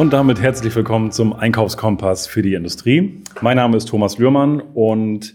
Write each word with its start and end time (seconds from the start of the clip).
Und 0.00 0.14
damit 0.14 0.40
herzlich 0.40 0.74
willkommen 0.74 1.12
zum 1.12 1.34
Einkaufskompass 1.34 2.26
für 2.26 2.40
die 2.40 2.54
Industrie. 2.54 3.20
Mein 3.42 3.58
Name 3.58 3.76
ist 3.76 3.86
Thomas 3.86 4.16
Lührmann 4.16 4.62
und 4.72 5.34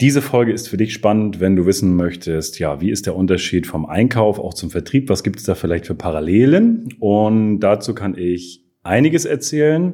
diese 0.00 0.22
Folge 0.22 0.52
ist 0.52 0.70
für 0.70 0.78
dich 0.78 0.94
spannend, 0.94 1.38
wenn 1.38 1.54
du 1.54 1.66
wissen 1.66 1.94
möchtest, 1.94 2.58
ja, 2.58 2.80
wie 2.80 2.88
ist 2.88 3.04
der 3.04 3.14
Unterschied 3.14 3.66
vom 3.66 3.84
Einkauf 3.84 4.38
auch 4.38 4.54
zum 4.54 4.70
Vertrieb? 4.70 5.10
Was 5.10 5.22
gibt 5.22 5.38
es 5.38 5.44
da 5.44 5.54
vielleicht 5.54 5.86
für 5.86 5.94
Parallelen? 5.94 6.94
Und 6.98 7.60
dazu 7.60 7.94
kann 7.94 8.16
ich 8.16 8.64
einiges 8.82 9.26
erzählen, 9.26 9.92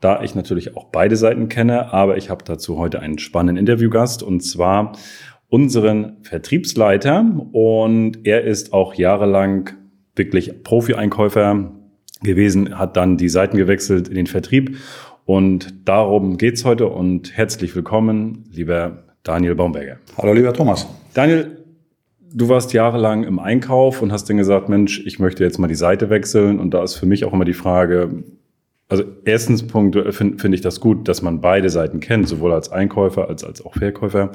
da 0.00 0.22
ich 0.22 0.34
natürlich 0.34 0.76
auch 0.76 0.90
beide 0.92 1.16
Seiten 1.16 1.48
kenne, 1.48 1.94
aber 1.94 2.18
ich 2.18 2.28
habe 2.28 2.44
dazu 2.44 2.76
heute 2.76 3.00
einen 3.00 3.16
spannenden 3.16 3.56
Interviewgast 3.56 4.22
und 4.22 4.40
zwar 4.40 4.92
unseren 5.48 6.18
Vertriebsleiter 6.24 7.24
und 7.52 8.26
er 8.26 8.44
ist 8.44 8.74
auch 8.74 8.92
jahrelang 8.92 9.70
wirklich 10.14 10.62
Profi-Einkäufer 10.62 11.72
gewesen, 12.24 12.78
hat 12.78 12.96
dann 12.96 13.16
die 13.16 13.28
Seiten 13.28 13.56
gewechselt 13.56 14.08
in 14.08 14.16
den 14.16 14.26
Vertrieb 14.26 14.76
und 15.26 15.88
darum 15.88 16.36
geht's 16.36 16.64
heute 16.64 16.88
und 16.88 17.36
herzlich 17.36 17.74
willkommen, 17.74 18.44
lieber 18.52 19.04
Daniel 19.22 19.54
Baumberger. 19.54 19.96
Hallo, 20.18 20.34
lieber 20.34 20.52
Thomas. 20.52 20.86
Daniel, 21.14 21.64
du 22.34 22.48
warst 22.48 22.74
jahrelang 22.74 23.24
im 23.24 23.38
Einkauf 23.38 24.02
und 24.02 24.12
hast 24.12 24.28
dann 24.28 24.36
gesagt, 24.36 24.68
Mensch, 24.68 25.02
ich 25.06 25.18
möchte 25.18 25.42
jetzt 25.42 25.58
mal 25.58 25.68
die 25.68 25.74
Seite 25.74 26.10
wechseln. 26.10 26.60
Und 26.60 26.74
da 26.74 26.82
ist 26.82 26.96
für 26.96 27.06
mich 27.06 27.24
auch 27.24 27.32
immer 27.32 27.46
die 27.46 27.54
Frage, 27.54 28.24
also 28.88 29.04
erstens 29.24 29.66
Punkt 29.66 29.96
finde 30.14 30.38
find 30.38 30.54
ich 30.54 30.60
das 30.60 30.78
gut, 30.78 31.08
dass 31.08 31.22
man 31.22 31.40
beide 31.40 31.70
Seiten 31.70 32.00
kennt, 32.00 32.28
sowohl 32.28 32.52
als 32.52 32.70
Einkäufer 32.70 33.28
als, 33.28 33.44
als 33.44 33.64
auch 33.64 33.74
Verkäufer, 33.74 34.32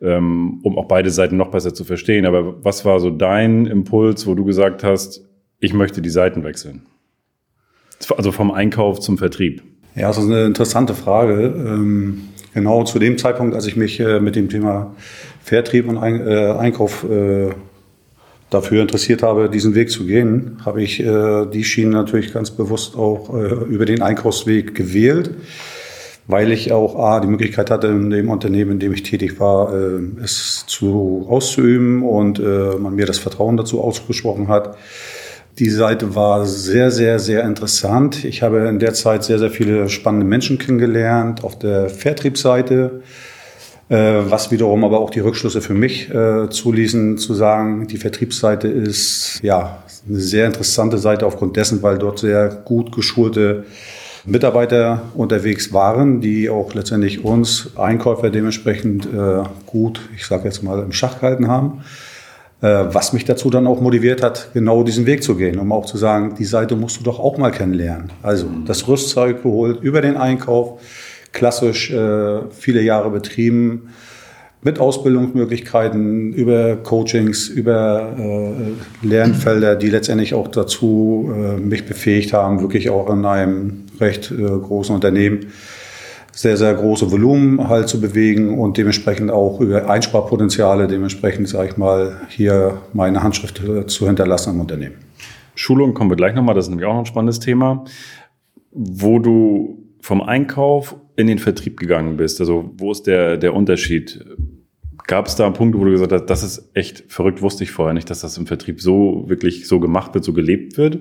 ähm, 0.00 0.60
um 0.62 0.78
auch 0.78 0.86
beide 0.86 1.10
Seiten 1.10 1.36
noch 1.36 1.50
besser 1.50 1.74
zu 1.74 1.84
verstehen. 1.84 2.24
Aber 2.24 2.64
was 2.64 2.86
war 2.86 3.00
so 3.00 3.10
dein 3.10 3.66
Impuls, 3.66 4.26
wo 4.26 4.34
du 4.34 4.46
gesagt 4.46 4.82
hast, 4.82 5.28
ich 5.60 5.74
möchte 5.74 6.00
die 6.00 6.10
Seiten 6.10 6.42
wechseln? 6.42 6.86
Also 8.16 8.32
vom 8.32 8.50
Einkauf 8.50 9.00
zum 9.00 9.18
Vertrieb. 9.18 9.62
Ja, 9.94 10.08
das 10.08 10.18
ist 10.18 10.24
eine 10.24 10.46
interessante 10.46 10.94
Frage. 10.94 11.54
Ähm 11.56 12.28
genau 12.54 12.84
zu 12.84 12.98
dem 12.98 13.18
Zeitpunkt, 13.18 13.54
als 13.54 13.66
ich 13.66 13.76
mich 13.76 14.00
äh, 14.00 14.20
mit 14.20 14.36
dem 14.36 14.48
Thema 14.48 14.94
Vertrieb 15.42 15.88
und 15.88 15.96
äh, 15.96 16.52
Einkauf 16.52 17.04
äh, 17.04 17.50
dafür 18.50 18.82
interessiert 18.82 19.22
habe, 19.22 19.48
diesen 19.48 19.74
Weg 19.74 19.90
zu 19.90 20.04
gehen, 20.04 20.58
habe 20.62 20.82
ich 20.82 20.98
die 20.98 21.64
Schiene 21.64 21.92
natürlich 21.92 22.34
ganz 22.34 22.50
bewusst 22.50 22.96
auch 22.98 23.32
über 23.32 23.86
den 23.86 24.02
Einkaufsweg 24.02 24.74
gewählt, 24.74 25.30
weil 26.26 26.52
ich 26.52 26.70
auch 26.70 26.98
A, 26.98 27.20
die 27.20 27.28
Möglichkeit 27.28 27.70
hatte, 27.70 27.86
in 27.86 28.10
dem 28.10 28.28
Unternehmen, 28.28 28.72
in 28.72 28.78
dem 28.78 28.92
ich 28.92 29.04
tätig 29.04 29.40
war, 29.40 29.72
es 30.22 30.66
zu 30.66 31.24
auszuüben 31.30 32.02
und 32.02 32.42
man 32.78 32.94
mir 32.94 33.06
das 33.06 33.16
Vertrauen 33.16 33.56
dazu 33.56 33.80
ausgesprochen 33.80 34.48
hat 34.48 34.76
die 35.58 35.70
Seite 35.70 36.14
war 36.14 36.46
sehr, 36.46 36.90
sehr, 36.90 37.18
sehr 37.18 37.44
interessant. 37.44 38.24
Ich 38.24 38.42
habe 38.42 38.68
in 38.68 38.78
der 38.78 38.94
Zeit 38.94 39.24
sehr, 39.24 39.38
sehr 39.38 39.50
viele 39.50 39.88
spannende 39.88 40.26
Menschen 40.26 40.58
kennengelernt 40.58 41.44
auf 41.44 41.58
der 41.58 41.90
Vertriebsseite, 41.90 43.02
äh, 43.88 43.94
was 43.94 44.50
wiederum 44.50 44.84
aber 44.84 45.00
auch 45.00 45.10
die 45.10 45.20
Rückschlüsse 45.20 45.60
für 45.60 45.74
mich 45.74 46.10
äh, 46.10 46.48
zuließen, 46.48 47.18
zu 47.18 47.34
sagen, 47.34 47.86
die 47.86 47.98
Vertriebsseite 47.98 48.68
ist 48.68 49.40
ja 49.42 49.82
eine 50.08 50.18
sehr 50.18 50.46
interessante 50.46 50.98
Seite 50.98 51.26
aufgrund 51.26 51.56
dessen, 51.56 51.82
weil 51.82 51.98
dort 51.98 52.18
sehr 52.20 52.48
gut 52.48 52.92
geschulte 52.92 53.64
Mitarbeiter 54.24 55.02
unterwegs 55.14 55.72
waren, 55.72 56.20
die 56.20 56.48
auch 56.48 56.72
letztendlich 56.74 57.24
uns 57.24 57.76
Einkäufer 57.76 58.30
dementsprechend 58.30 59.06
äh, 59.06 59.42
gut, 59.66 60.00
ich 60.16 60.24
sage 60.26 60.44
jetzt 60.44 60.62
mal, 60.62 60.82
im 60.82 60.92
Schach 60.92 61.20
gehalten 61.20 61.48
haben. 61.48 61.82
Äh, 62.62 62.94
was 62.94 63.12
mich 63.12 63.24
dazu 63.24 63.50
dann 63.50 63.66
auch 63.66 63.80
motiviert 63.80 64.22
hat, 64.22 64.50
genau 64.54 64.84
diesen 64.84 65.04
Weg 65.04 65.24
zu 65.24 65.34
gehen, 65.34 65.58
um 65.58 65.72
auch 65.72 65.84
zu 65.84 65.96
sagen, 65.96 66.36
die 66.38 66.44
Seite 66.44 66.76
musst 66.76 67.00
du 67.00 67.02
doch 67.02 67.18
auch 67.18 67.36
mal 67.36 67.50
kennenlernen. 67.50 68.12
Also 68.22 68.46
mhm. 68.46 68.64
das 68.66 68.86
Rüstzeug 68.86 69.42
geholt 69.42 69.82
über 69.82 70.00
den 70.00 70.16
Einkauf, 70.16 70.80
klassisch 71.32 71.90
äh, 71.90 72.42
viele 72.52 72.80
Jahre 72.80 73.10
betrieben, 73.10 73.88
mit 74.64 74.78
Ausbildungsmöglichkeiten, 74.78 76.32
über 76.34 76.76
Coachings, 76.76 77.48
über 77.48 78.14
äh, 78.16 79.04
Lernfelder, 79.04 79.74
die 79.74 79.90
letztendlich 79.90 80.34
auch 80.34 80.46
dazu 80.46 81.34
äh, 81.34 81.56
mich 81.58 81.84
befähigt 81.84 82.32
haben, 82.32 82.60
wirklich 82.60 82.90
auch 82.90 83.10
in 83.10 83.24
einem 83.26 83.86
recht 83.98 84.30
äh, 84.30 84.36
großen 84.36 84.94
Unternehmen 84.94 85.46
sehr, 86.32 86.56
sehr 86.56 86.74
große 86.74 87.12
Volumen 87.12 87.68
halt 87.68 87.88
zu 87.88 88.00
bewegen 88.00 88.58
und 88.58 88.78
dementsprechend 88.78 89.30
auch 89.30 89.60
über 89.60 89.88
Einsparpotenziale 89.88 90.88
dementsprechend, 90.88 91.48
sage 91.48 91.68
ich 91.70 91.76
mal, 91.76 92.22
hier 92.28 92.80
meine 92.94 93.22
Handschrift 93.22 93.62
zu 93.86 94.06
hinterlassen 94.06 94.54
im 94.54 94.60
Unternehmen. 94.60 94.96
Schulung 95.54 95.92
kommen 95.92 96.10
wir 96.10 96.16
gleich 96.16 96.34
nochmal, 96.34 96.54
das 96.54 96.66
ist 96.66 96.70
nämlich 96.70 96.86
auch 96.86 96.94
noch 96.94 97.00
ein 97.00 97.06
spannendes 97.06 97.38
Thema. 97.38 97.84
Wo 98.70 99.18
du 99.18 99.84
vom 100.00 100.22
Einkauf 100.22 100.96
in 101.16 101.26
den 101.26 101.38
Vertrieb 101.38 101.78
gegangen 101.78 102.16
bist, 102.16 102.40
also 102.40 102.72
wo 102.78 102.90
ist 102.90 103.06
der, 103.06 103.36
der 103.36 103.54
Unterschied? 103.54 104.24
Gab 105.06 105.26
es 105.26 105.36
da 105.36 105.44
einen 105.44 105.54
Punkt, 105.54 105.76
wo 105.76 105.84
du 105.84 105.90
gesagt 105.90 106.12
hast, 106.12 106.26
das 106.26 106.42
ist 106.42 106.70
echt 106.74 107.04
verrückt, 107.08 107.42
wusste 107.42 107.64
ich 107.64 107.70
vorher 107.70 107.92
nicht, 107.92 108.08
dass 108.08 108.22
das 108.22 108.38
im 108.38 108.46
Vertrieb 108.46 108.80
so 108.80 109.24
wirklich 109.26 109.68
so 109.68 109.78
gemacht 109.78 110.14
wird, 110.14 110.24
so 110.24 110.32
gelebt 110.32 110.78
wird? 110.78 110.98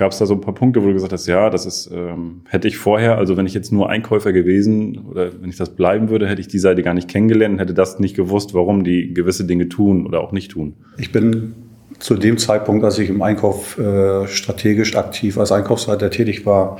Gab 0.00 0.12
es 0.12 0.18
da 0.18 0.24
so 0.24 0.32
ein 0.32 0.40
paar 0.40 0.54
Punkte, 0.54 0.82
wo 0.82 0.86
du 0.86 0.94
gesagt 0.94 1.12
hast, 1.12 1.26
ja, 1.26 1.50
das 1.50 1.66
ist, 1.66 1.90
ähm, 1.92 2.40
hätte 2.48 2.66
ich 2.66 2.78
vorher, 2.78 3.18
also 3.18 3.36
wenn 3.36 3.44
ich 3.44 3.52
jetzt 3.52 3.70
nur 3.70 3.90
Einkäufer 3.90 4.32
gewesen 4.32 4.96
oder 5.10 5.30
wenn 5.42 5.50
ich 5.50 5.58
das 5.58 5.68
bleiben 5.76 6.08
würde, 6.08 6.26
hätte 6.26 6.40
ich 6.40 6.48
die 6.48 6.58
Seite 6.58 6.82
gar 6.82 6.94
nicht 6.94 7.06
kennengelernt 7.06 7.52
und 7.52 7.58
hätte 7.58 7.74
das 7.74 7.98
nicht 7.98 8.16
gewusst, 8.16 8.54
warum 8.54 8.82
die 8.82 9.12
gewisse 9.12 9.44
Dinge 9.44 9.68
tun 9.68 10.06
oder 10.06 10.22
auch 10.22 10.32
nicht 10.32 10.52
tun. 10.52 10.72
Ich 10.96 11.12
bin 11.12 11.52
zu 11.98 12.14
dem 12.14 12.38
Zeitpunkt, 12.38 12.82
als 12.82 12.98
ich 12.98 13.10
im 13.10 13.20
Einkauf 13.20 13.78
äh, 13.78 14.26
strategisch 14.26 14.96
aktiv 14.96 15.36
als 15.36 15.52
Einkaufsleiter 15.52 16.08
tätig 16.08 16.46
war, 16.46 16.78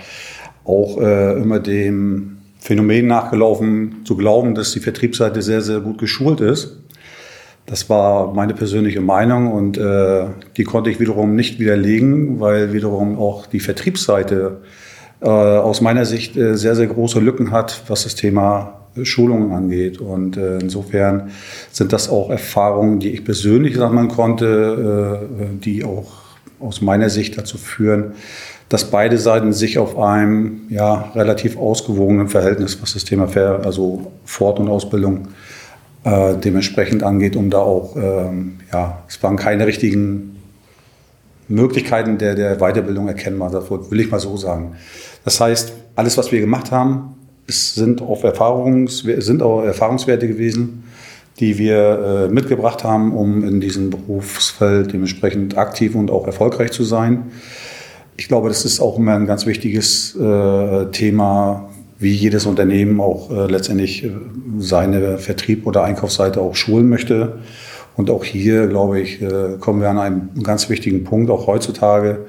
auch 0.64 0.98
äh, 0.98 1.42
immer 1.42 1.60
dem 1.60 2.38
Phänomen 2.58 3.06
nachgelaufen, 3.06 3.96
zu 4.04 4.16
glauben, 4.16 4.54
dass 4.54 4.72
die 4.72 4.80
Vertriebsseite 4.80 5.42
sehr, 5.42 5.60
sehr 5.60 5.80
gut 5.80 5.98
geschult 5.98 6.40
ist 6.40 6.79
das 7.66 7.88
war 7.88 8.34
meine 8.34 8.54
persönliche 8.54 9.00
Meinung 9.00 9.52
und 9.52 9.78
äh, 9.78 10.26
die 10.56 10.64
konnte 10.64 10.90
ich 10.90 10.98
wiederum 10.98 11.36
nicht 11.36 11.58
widerlegen, 11.58 12.40
weil 12.40 12.72
wiederum 12.72 13.18
auch 13.18 13.46
die 13.46 13.60
Vertriebsseite 13.60 14.58
äh, 15.20 15.28
aus 15.28 15.80
meiner 15.80 16.04
Sicht 16.04 16.36
äh, 16.36 16.56
sehr, 16.56 16.74
sehr 16.74 16.88
große 16.88 17.20
Lücken 17.20 17.52
hat, 17.52 17.84
was 17.86 18.04
das 18.04 18.14
Thema 18.14 18.80
Schulungen 19.02 19.52
angeht. 19.52 20.00
Und 20.00 20.36
äh, 20.36 20.58
insofern 20.58 21.30
sind 21.70 21.92
das 21.92 22.08
auch 22.08 22.30
Erfahrungen, 22.30 22.98
die 22.98 23.10
ich 23.10 23.24
persönlich 23.24 23.76
sammeln 23.76 24.08
konnte, 24.08 25.22
äh, 25.40 25.44
die 25.62 25.84
auch 25.84 26.10
aus 26.58 26.80
meiner 26.80 27.08
Sicht 27.08 27.38
dazu 27.38 27.56
führen, 27.56 28.12
dass 28.68 28.90
beide 28.90 29.18
Seiten 29.18 29.52
sich 29.52 29.78
auf 29.78 29.98
einem 29.98 30.62
ja, 30.70 31.10
relativ 31.14 31.56
ausgewogenen 31.56 32.28
Verhältnis, 32.28 32.80
was 32.82 32.94
das 32.94 33.04
Thema 33.04 33.28
also 33.64 34.12
Fort- 34.24 34.58
und 34.58 34.68
Ausbildung 34.68 35.28
äh, 35.28 35.28
dementsprechend 36.04 37.02
angeht, 37.02 37.36
um 37.36 37.50
da 37.50 37.58
auch, 37.58 37.94
ähm, 37.96 38.60
ja, 38.72 39.02
es 39.06 39.22
waren 39.22 39.36
keine 39.36 39.66
richtigen 39.66 40.36
Möglichkeiten 41.48 42.16
der, 42.16 42.34
der 42.34 42.56
Weiterbildung 42.56 43.08
erkennbar, 43.08 43.50
das 43.50 43.70
will 43.70 44.00
ich 44.00 44.10
mal 44.10 44.20
so 44.20 44.36
sagen. 44.36 44.76
Das 45.24 45.40
heißt, 45.40 45.72
alles, 45.96 46.16
was 46.16 46.32
wir 46.32 46.40
gemacht 46.40 46.70
haben, 46.70 47.16
es 47.46 47.74
sind, 47.74 48.00
auf 48.00 48.22
Erfahrungs, 48.22 48.98
sind 48.98 49.42
auch 49.42 49.62
Erfahrungswerte 49.62 50.28
gewesen, 50.28 50.84
die 51.40 51.58
wir 51.58 52.28
äh, 52.28 52.32
mitgebracht 52.32 52.84
haben, 52.84 53.12
um 53.12 53.44
in 53.44 53.60
diesem 53.60 53.90
Berufsfeld 53.90 54.92
dementsprechend 54.92 55.58
aktiv 55.58 55.94
und 55.94 56.10
auch 56.10 56.26
erfolgreich 56.26 56.70
zu 56.70 56.84
sein. 56.84 57.32
Ich 58.16 58.28
glaube, 58.28 58.48
das 58.48 58.64
ist 58.64 58.80
auch 58.80 58.98
immer 58.98 59.14
ein 59.14 59.26
ganz 59.26 59.46
wichtiges 59.46 60.14
äh, 60.14 60.86
Thema, 60.92 61.69
wie 62.00 62.12
jedes 62.12 62.46
Unternehmen 62.46 63.00
auch 63.00 63.30
äh, 63.30 63.46
letztendlich 63.46 64.04
äh, 64.04 64.10
seine 64.58 65.18
Vertrieb- 65.18 65.66
oder 65.66 65.84
Einkaufsseite 65.84 66.40
auch 66.40 66.56
schulen 66.56 66.88
möchte. 66.88 67.38
Und 67.96 68.08
auch 68.08 68.24
hier, 68.24 68.66
glaube 68.66 69.00
ich, 69.00 69.20
äh, 69.20 69.58
kommen 69.60 69.82
wir 69.82 69.90
an 69.90 69.98
einen 69.98 70.42
ganz 70.42 70.70
wichtigen 70.70 71.04
Punkt, 71.04 71.30
auch 71.30 71.46
heutzutage, 71.46 72.26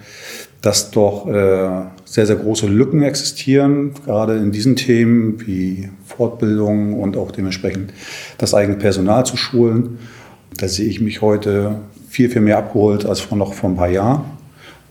dass 0.62 0.92
doch 0.92 1.26
äh, 1.28 1.86
sehr, 2.04 2.28
sehr 2.28 2.36
große 2.36 2.68
Lücken 2.68 3.02
existieren, 3.02 3.94
gerade 4.06 4.36
in 4.36 4.52
diesen 4.52 4.76
Themen 4.76 5.42
wie 5.48 5.90
Fortbildung 6.06 7.00
und 7.00 7.16
auch 7.16 7.32
dementsprechend 7.32 7.94
das 8.38 8.54
eigene 8.54 8.78
Personal 8.78 9.26
zu 9.26 9.38
schulen. 9.38 10.00
Da 10.58 10.68
sehe 10.68 10.88
ich 10.88 11.00
mich 11.00 11.22
heute 11.22 11.78
viel, 12.10 12.30
viel 12.30 12.42
mehr 12.42 12.58
abgeholt 12.58 13.06
als 13.06 13.32
noch 13.32 13.54
vor 13.54 13.70
ein 13.70 13.78
paar 13.78 13.90
Jahren. 13.90 14.41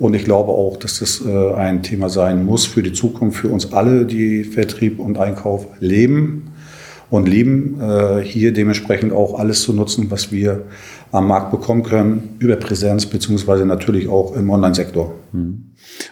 Und 0.00 0.14
ich 0.14 0.24
glaube 0.24 0.52
auch, 0.52 0.78
dass 0.78 1.00
das 1.00 1.22
äh, 1.24 1.52
ein 1.52 1.82
Thema 1.82 2.08
sein 2.08 2.46
muss 2.46 2.64
für 2.64 2.82
die 2.82 2.94
Zukunft, 2.94 3.38
für 3.38 3.48
uns 3.48 3.74
alle, 3.74 4.06
die 4.06 4.44
Vertrieb 4.44 4.98
und 4.98 5.18
Einkauf 5.18 5.66
leben 5.78 6.52
und 7.10 7.28
lieben, 7.28 7.78
äh, 7.78 8.22
hier 8.22 8.54
dementsprechend 8.54 9.12
auch 9.12 9.38
alles 9.38 9.60
zu 9.62 9.74
nutzen, 9.74 10.10
was 10.10 10.32
wir 10.32 10.64
am 11.12 11.26
Markt 11.26 11.50
bekommen 11.50 11.82
können, 11.82 12.36
über 12.38 12.56
Präsenz 12.56 13.04
beziehungsweise 13.04 13.66
natürlich 13.66 14.08
auch 14.08 14.34
im 14.34 14.48
Online-Sektor. 14.48 15.14
Mhm. 15.32 15.66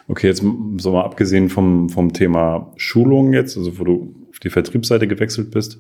Okay, 0.07 0.27
jetzt 0.27 0.45
so 0.77 0.93
mal 0.93 1.05
abgesehen 1.05 1.49
vom, 1.49 1.89
vom 1.89 2.13
Thema 2.13 2.71
Schulung 2.77 3.33
jetzt, 3.33 3.57
also 3.57 3.79
wo 3.79 3.85
du 3.85 4.15
auf 4.31 4.39
die 4.39 4.51
Vertriebsseite 4.51 5.09
gewechselt 5.09 5.51
bist, 5.51 5.79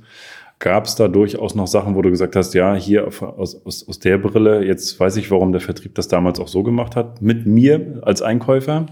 Gab 0.61 0.87
es 0.87 0.97
da 0.97 1.07
durchaus 1.07 1.55
noch 1.55 1.69
Sachen, 1.69 1.95
wo 1.95 2.03
du 2.03 2.11
gesagt 2.11 2.35
hast, 2.35 2.53
ja, 2.55 2.75
hier 2.75 3.07
aus, 3.07 3.23
aus, 3.65 3.87
aus 3.87 3.99
der 4.01 4.19
Brille, 4.19 4.65
jetzt 4.65 4.99
weiß 4.99 5.17
ich, 5.17 5.31
warum 5.31 5.53
der 5.53 5.61
Vertrieb 5.61 5.95
das 5.95 6.09
damals 6.09 6.41
auch 6.41 6.49
so 6.49 6.65
gemacht 6.65 6.97
hat, 6.97 7.23
mit 7.23 7.47
mir 7.47 8.01
als 8.03 8.23
Einkäufer? 8.23 8.87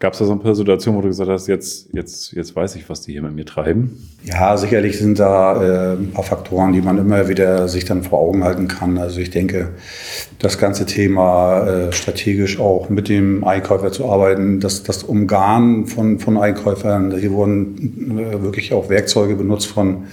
Gab 0.00 0.14
es 0.14 0.18
da 0.18 0.24
so 0.24 0.32
ein 0.32 0.40
paar 0.40 0.54
Situationen, 0.54 0.98
wo 0.98 1.02
du 1.02 1.08
gesagt 1.08 1.30
hast, 1.30 1.46
jetzt, 1.46 1.92
jetzt, 1.92 2.32
jetzt 2.32 2.56
weiß 2.56 2.74
ich, 2.76 2.88
was 2.88 3.02
die 3.02 3.12
hier 3.12 3.20
mit 3.20 3.34
mir 3.34 3.44
treiben? 3.44 4.08
Ja, 4.24 4.56
sicherlich 4.56 4.98
sind 4.98 5.18
da 5.18 5.62
äh, 5.62 5.96
ein 5.96 6.12
paar 6.12 6.24
Faktoren, 6.24 6.72
die 6.72 6.80
man 6.80 6.96
immer 6.96 7.28
wieder 7.28 7.68
sich 7.68 7.84
dann 7.84 8.02
vor 8.02 8.18
Augen 8.18 8.42
halten 8.42 8.66
kann. 8.66 8.96
Also 8.96 9.20
ich 9.20 9.28
denke, 9.28 9.72
das 10.38 10.56
ganze 10.56 10.86
Thema 10.86 11.66
äh, 11.66 11.92
strategisch 11.92 12.58
auch 12.58 12.88
mit 12.88 13.10
dem 13.10 13.44
Einkäufer 13.44 13.92
zu 13.92 14.10
arbeiten, 14.10 14.58
das, 14.58 14.82
das 14.84 15.02
Umgarnen 15.02 15.86
von, 15.86 16.18
von 16.18 16.38
Einkäufern, 16.38 17.14
hier 17.18 17.32
wurden 17.32 18.18
äh, 18.18 18.42
wirklich 18.42 18.72
auch 18.72 18.88
Werkzeuge 18.88 19.34
benutzt 19.36 19.66
von 19.66 20.04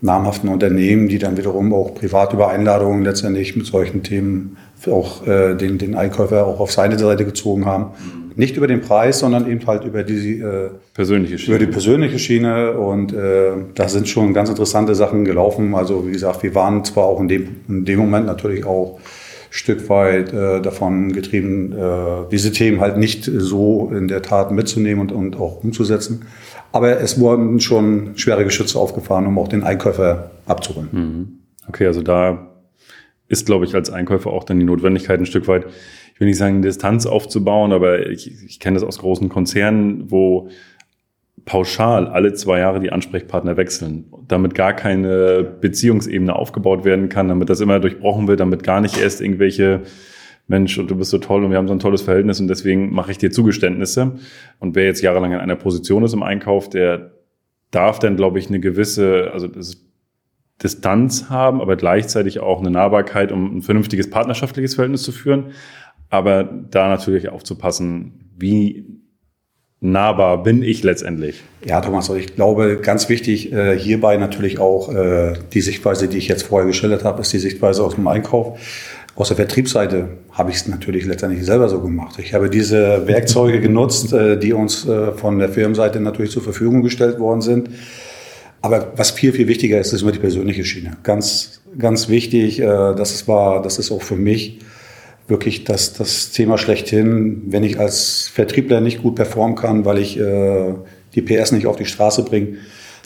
namhaften 0.00 0.48
Unternehmen, 0.48 1.08
die 1.08 1.18
dann 1.18 1.36
wiederum 1.36 1.72
auch 1.72 1.94
privat 1.94 2.32
über 2.32 2.48
Einladungen 2.48 3.02
letztendlich 3.02 3.56
mit 3.56 3.66
solchen 3.66 4.02
Themen 4.02 4.56
auch 4.86 5.26
äh, 5.26 5.54
den, 5.54 5.78
den 5.78 5.94
Einkäufer 5.94 6.46
auch 6.46 6.60
auf 6.60 6.70
seine 6.70 6.98
Seite 6.98 7.24
gezogen 7.24 7.64
haben. 7.64 7.92
Nicht 8.36 8.58
über 8.58 8.66
den 8.66 8.82
Preis, 8.82 9.20
sondern 9.20 9.50
eben 9.50 9.66
halt 9.66 9.84
über 9.84 10.02
die 10.02 10.40
äh, 10.40 10.68
persönliche 10.92 11.38
Schiene. 11.38 11.56
Über 11.56 11.64
die 11.64 11.72
persönliche 11.72 12.18
Schiene. 12.18 12.72
Und 12.72 13.14
äh, 13.14 13.52
da 13.74 13.88
sind 13.88 14.08
schon 14.08 14.34
ganz 14.34 14.50
interessante 14.50 14.94
Sachen 14.94 15.24
gelaufen. 15.24 15.74
Also 15.74 16.06
wie 16.06 16.12
gesagt, 16.12 16.42
wir 16.42 16.54
waren 16.54 16.84
zwar 16.84 17.04
auch 17.04 17.18
in 17.20 17.28
dem, 17.28 17.48
in 17.66 17.86
dem 17.86 17.98
Moment 17.98 18.26
natürlich 18.26 18.66
auch 18.66 19.00
Stück 19.56 19.88
weit 19.88 20.32
äh, 20.32 20.60
davon 20.60 21.12
getrieben, 21.12 21.72
äh, 21.72 22.28
diese 22.30 22.52
Themen 22.52 22.80
halt 22.80 22.96
nicht 22.98 23.24
so 23.24 23.90
in 23.94 24.08
der 24.08 24.22
Tat 24.22 24.52
mitzunehmen 24.52 25.00
und, 25.00 25.12
und 25.12 25.36
auch 25.36 25.64
umzusetzen. 25.64 26.26
Aber 26.72 27.00
es 27.00 27.18
wurden 27.18 27.60
schon 27.60 28.16
schwere 28.16 28.44
Geschütze 28.44 28.78
aufgefahren, 28.78 29.26
um 29.26 29.38
auch 29.38 29.48
den 29.48 29.62
Einkäufer 29.64 30.30
abzuholen. 30.46 30.88
Mhm. 30.92 31.28
Okay, 31.68 31.86
also 31.86 32.02
da 32.02 32.52
ist, 33.28 33.46
glaube 33.46 33.64
ich, 33.64 33.74
als 33.74 33.90
Einkäufer 33.90 34.30
auch 34.30 34.44
dann 34.44 34.58
die 34.60 34.66
Notwendigkeit 34.66 35.18
ein 35.18 35.26
Stück 35.26 35.48
weit 35.48 35.66
ich 36.16 36.20
will 36.20 36.28
nicht 36.28 36.38
sagen, 36.38 36.62
Distanz 36.62 37.04
aufzubauen, 37.04 37.74
aber 37.74 38.08
ich, 38.08 38.32
ich 38.46 38.58
kenne 38.58 38.76
das 38.76 38.88
aus 38.88 39.00
großen 39.00 39.28
Konzernen, 39.28 40.10
wo 40.10 40.48
pauschal 41.46 42.06
alle 42.08 42.34
zwei 42.34 42.58
Jahre 42.58 42.80
die 42.80 42.92
Ansprechpartner 42.92 43.56
wechseln, 43.56 44.04
damit 44.28 44.54
gar 44.54 44.74
keine 44.74 45.42
Beziehungsebene 45.42 46.36
aufgebaut 46.36 46.84
werden 46.84 47.08
kann, 47.08 47.28
damit 47.28 47.48
das 47.48 47.60
immer 47.60 47.80
durchbrochen 47.80 48.28
wird, 48.28 48.40
damit 48.40 48.62
gar 48.62 48.82
nicht 48.82 48.98
erst 49.00 49.22
irgendwelche 49.22 49.82
Mensch, 50.48 50.78
und 50.78 50.90
du 50.90 50.96
bist 50.96 51.10
so 51.10 51.18
toll 51.18 51.44
und 51.44 51.50
wir 51.50 51.56
haben 51.56 51.66
so 51.66 51.74
ein 51.74 51.80
tolles 51.80 52.02
Verhältnis 52.02 52.40
und 52.40 52.48
deswegen 52.48 52.92
mache 52.92 53.10
ich 53.10 53.18
dir 53.18 53.30
Zugeständnisse. 53.30 54.16
Und 54.60 54.76
wer 54.76 54.84
jetzt 54.84 55.00
jahrelang 55.00 55.32
in 55.32 55.38
einer 55.38 55.56
Position 55.56 56.04
ist 56.04 56.12
im 56.12 56.22
Einkauf, 56.22 56.68
der 56.68 57.12
darf 57.70 57.98
dann, 57.98 58.16
glaube 58.16 58.38
ich, 58.38 58.48
eine 58.48 58.60
gewisse, 58.60 59.30
also 59.32 59.48
das 59.48 59.82
Distanz 60.62 61.30
haben, 61.30 61.60
aber 61.60 61.76
gleichzeitig 61.76 62.40
auch 62.40 62.60
eine 62.60 62.70
Nahbarkeit, 62.70 63.32
um 63.32 63.56
ein 63.56 63.62
vernünftiges 63.62 64.08
partnerschaftliches 64.08 64.74
Verhältnis 64.74 65.02
zu 65.02 65.12
führen 65.12 65.52
aber 66.08 66.44
da 66.44 66.88
natürlich 66.88 67.28
aufzupassen, 67.28 68.30
wie 68.36 69.00
nahbar 69.80 70.42
bin 70.42 70.62
ich 70.62 70.82
letztendlich. 70.82 71.42
Ja, 71.64 71.80
Thomas, 71.80 72.08
ich 72.10 72.34
glaube, 72.34 72.78
ganz 72.78 73.08
wichtig 73.08 73.52
äh, 73.52 73.78
hierbei 73.78 74.16
natürlich 74.16 74.58
auch 74.58 74.92
äh, 74.92 75.34
die 75.52 75.60
Sichtweise, 75.60 76.08
die 76.08 76.18
ich 76.18 76.28
jetzt 76.28 76.44
vorher 76.44 76.66
geschildert 76.66 77.04
habe, 77.04 77.20
ist 77.20 77.32
die 77.32 77.38
Sichtweise 77.38 77.84
aus 77.84 77.94
dem 77.94 78.06
Einkauf. 78.08 78.58
Aus 79.14 79.28
der 79.28 79.36
Vertriebsseite 79.36 80.08
habe 80.32 80.50
ich 80.50 80.56
es 80.56 80.68
natürlich 80.68 81.06
letztendlich 81.06 81.44
selber 81.44 81.70
so 81.70 81.80
gemacht. 81.80 82.18
Ich 82.18 82.34
habe 82.34 82.50
diese 82.50 83.06
Werkzeuge 83.06 83.60
genutzt, 83.60 84.12
äh, 84.12 84.38
die 84.38 84.52
uns 84.52 84.86
äh, 84.86 85.12
von 85.12 85.38
der 85.38 85.48
Firmenseite 85.48 86.00
natürlich 86.00 86.32
zur 86.32 86.42
Verfügung 86.42 86.82
gestellt 86.82 87.18
worden 87.18 87.40
sind. 87.40 87.70
Aber 88.62 88.92
was 88.96 89.10
viel, 89.10 89.32
viel 89.32 89.48
wichtiger 89.48 89.78
ist, 89.78 89.92
ist 89.92 90.02
immer 90.02 90.12
die 90.12 90.18
persönliche 90.18 90.64
Schiene. 90.64 90.96
Ganz, 91.02 91.60
ganz 91.78 92.08
wichtig, 92.08 92.60
äh, 92.60 92.64
das 92.64 93.28
war, 93.28 93.62
das 93.62 93.78
ist 93.78 93.90
auch 93.90 94.02
für 94.02 94.16
mich 94.16 94.58
wirklich 95.28 95.64
das, 95.64 95.92
das 95.92 96.30
Thema 96.30 96.58
schlechthin, 96.58 97.42
wenn 97.46 97.64
ich 97.64 97.78
als 97.78 98.28
Vertriebler 98.28 98.80
nicht 98.80 99.02
gut 99.02 99.16
performen 99.16 99.56
kann, 99.56 99.84
weil 99.84 99.98
ich 99.98 100.18
äh, 100.18 100.74
die 101.14 101.22
PS 101.22 101.52
nicht 101.52 101.66
auf 101.66 101.76
die 101.76 101.84
Straße 101.84 102.22
bringe, 102.22 102.58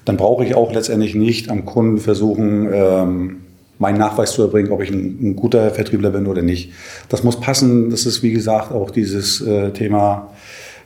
dann 0.04 0.16
brauche 0.16 0.44
ich 0.44 0.54
auch 0.54 0.72
letztendlich 0.72 1.14
nicht 1.14 1.50
am 1.50 1.64
Kunden 1.64 1.98
versuchen, 1.98 2.68
ähm, 2.72 3.36
meinen 3.78 3.98
Nachweis 3.98 4.32
zu 4.32 4.42
erbringen, 4.42 4.72
ob 4.72 4.82
ich 4.82 4.90
ein, 4.90 5.18
ein, 5.22 5.36
guter 5.36 5.70
Vertriebler 5.70 6.10
bin 6.10 6.26
oder 6.26 6.42
nicht. 6.42 6.72
Das 7.08 7.24
muss 7.24 7.40
passen. 7.40 7.90
Das 7.90 8.04
ist, 8.04 8.22
wie 8.22 8.32
gesagt, 8.32 8.72
auch 8.72 8.90
dieses 8.90 9.40
äh, 9.40 9.70
Thema 9.70 10.30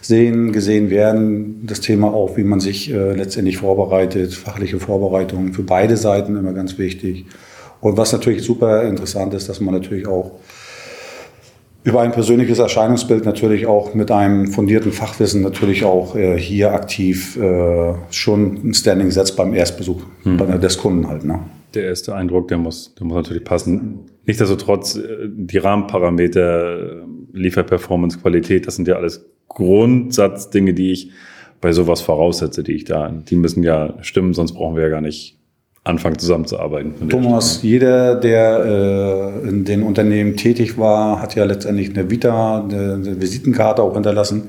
sehen, 0.01 0.53
gesehen 0.53 0.91
werden. 0.91 1.67
Das 1.67 1.81
Thema 1.81 2.13
auch, 2.13 2.37
wie 2.37 2.45
man 2.45 2.61
sich 2.61 2.93
äh, 2.93 3.15
letztendlich 3.15 3.57
vorbereitet, 3.57 4.35
fachliche 4.35 4.79
Vorbereitungen 4.79 5.53
für 5.53 5.65
beide 5.65 5.97
Seiten 5.97 6.37
immer 6.37 6.53
ganz 6.53 6.79
wichtig. 6.79 7.27
Und 7.81 7.97
was 7.97 8.13
natürlich 8.13 8.43
super 8.43 8.85
interessant 8.85 9.35
ist, 9.35 9.49
dass 9.49 9.61
man 9.61 9.75
natürlich 9.75 10.07
auch 10.07 10.33
über 11.85 12.01
ein 12.01 12.13
persönliches 12.13 12.59
Erscheinungsbild 12.59 13.27
natürlich 13.27 13.67
auch 13.67 13.95
mit 13.95 14.11
einem 14.11 14.49
fundierten 14.49 14.91
Fachwissen 14.91 15.43
natürlich 15.43 15.85
auch 15.85 16.17
äh, 16.17 16.39
hier 16.39 16.73
aktiv 16.73 17.37
äh, 17.37 17.95
schon 18.11 18.69
ein 18.69 18.75
Standing 18.75 19.11
setzt 19.11 19.37
beim 19.37 19.53
Erstbesuch 19.55 20.03
hm. 20.23 20.61
des 20.61 20.79
Kunden 20.79 21.07
halt. 21.07 21.25
Ne? 21.25 21.41
Der 21.75 21.85
erste 21.85 22.15
Eindruck, 22.15 22.49
der 22.49 22.57
muss, 22.57 22.95
der 22.95 23.07
muss 23.07 23.17
natürlich 23.17 23.45
passen. 23.45 24.01
Nichtsdestotrotz, 24.25 24.97
äh, 24.97 25.29
die 25.29 25.59
Rahmenparameter, 25.59 27.05
Lieferperformance, 27.33 28.19
Qualität, 28.19 28.67
das 28.67 28.77
sind 28.77 28.89
ja 28.89 28.97
alles 28.97 29.27
Grundsatzdinge, 29.49 30.73
die 30.73 30.91
ich 30.91 31.11
bei 31.61 31.73
sowas 31.73 32.01
voraussetze, 32.01 32.63
die 32.63 32.73
ich 32.73 32.85
da, 32.85 33.11
die 33.11 33.37
müssen 33.37 33.63
ja 33.63 33.95
stimmen, 34.01 34.33
sonst 34.33 34.55
brauchen 34.55 34.77
wir 34.77 34.85
ja 34.85 34.89
gar 34.89 35.01
nicht 35.03 35.39
anfangen 35.85 36.19
zusammenzuarbeiten. 36.19 37.09
Thomas, 37.11 37.61
jeder, 37.63 38.15
der 38.15 38.65
äh, 39.45 39.49
in 39.49 39.65
den 39.67 39.83
Unternehmen 39.83 40.37
tätig 40.37 40.79
war, 40.79 41.21
hat 41.21 41.35
ja 41.35 41.45
letztendlich 41.45 41.91
eine 41.91 42.11
Vita, 42.11 42.65
eine, 42.65 43.21
Visitenkarte 43.21 43.83
auch 43.83 43.93
hinterlassen, 43.93 44.45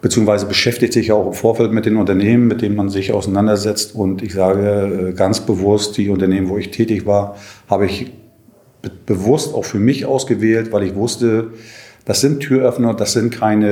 beziehungsweise 0.00 0.46
beschäftigt 0.46 0.92
sich 0.92 1.10
auch 1.10 1.26
im 1.26 1.32
Vorfeld 1.32 1.72
mit 1.72 1.86
den 1.86 1.96
Unternehmen, 1.96 2.46
mit 2.46 2.62
denen 2.62 2.76
man 2.76 2.88
sich 2.88 3.12
auseinandersetzt. 3.12 3.96
Und 3.96 4.22
ich 4.22 4.32
sage 4.32 5.08
äh, 5.10 5.12
ganz 5.12 5.40
bewusst, 5.40 5.96
die 5.96 6.08
Unternehmen, 6.08 6.48
wo 6.48 6.56
ich 6.56 6.70
tätig 6.70 7.04
war, 7.04 7.36
habe 7.68 7.86
ich 7.86 8.12
be 8.80 8.90
bewusst 9.06 9.52
auch 9.54 9.64
für 9.64 9.80
mich 9.80 10.06
ausgewählt, 10.06 10.72
weil 10.72 10.84
ich 10.84 10.94
wusste, 10.94 11.48
das 12.04 12.20
sind 12.20 12.40
Türöffner, 12.40 12.94
das 12.94 13.12
sind 13.12 13.30
keine 13.30 13.68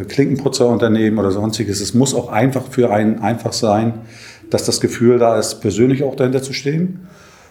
äh, 0.00 0.04
Klinkenputzerunternehmen 0.04 1.18
oder 1.18 1.32
sonstiges. 1.32 1.80
Es 1.80 1.92
muss 1.92 2.14
auch 2.14 2.30
einfach 2.30 2.62
für 2.70 2.90
einen 2.90 3.18
einfach 3.18 3.52
sein, 3.52 3.94
dass 4.52 4.64
das 4.64 4.80
Gefühl 4.80 5.18
da 5.18 5.38
ist, 5.38 5.60
persönlich 5.60 6.02
auch 6.02 6.14
dahinter 6.14 6.42
zu 6.42 6.52
stehen, 6.52 7.08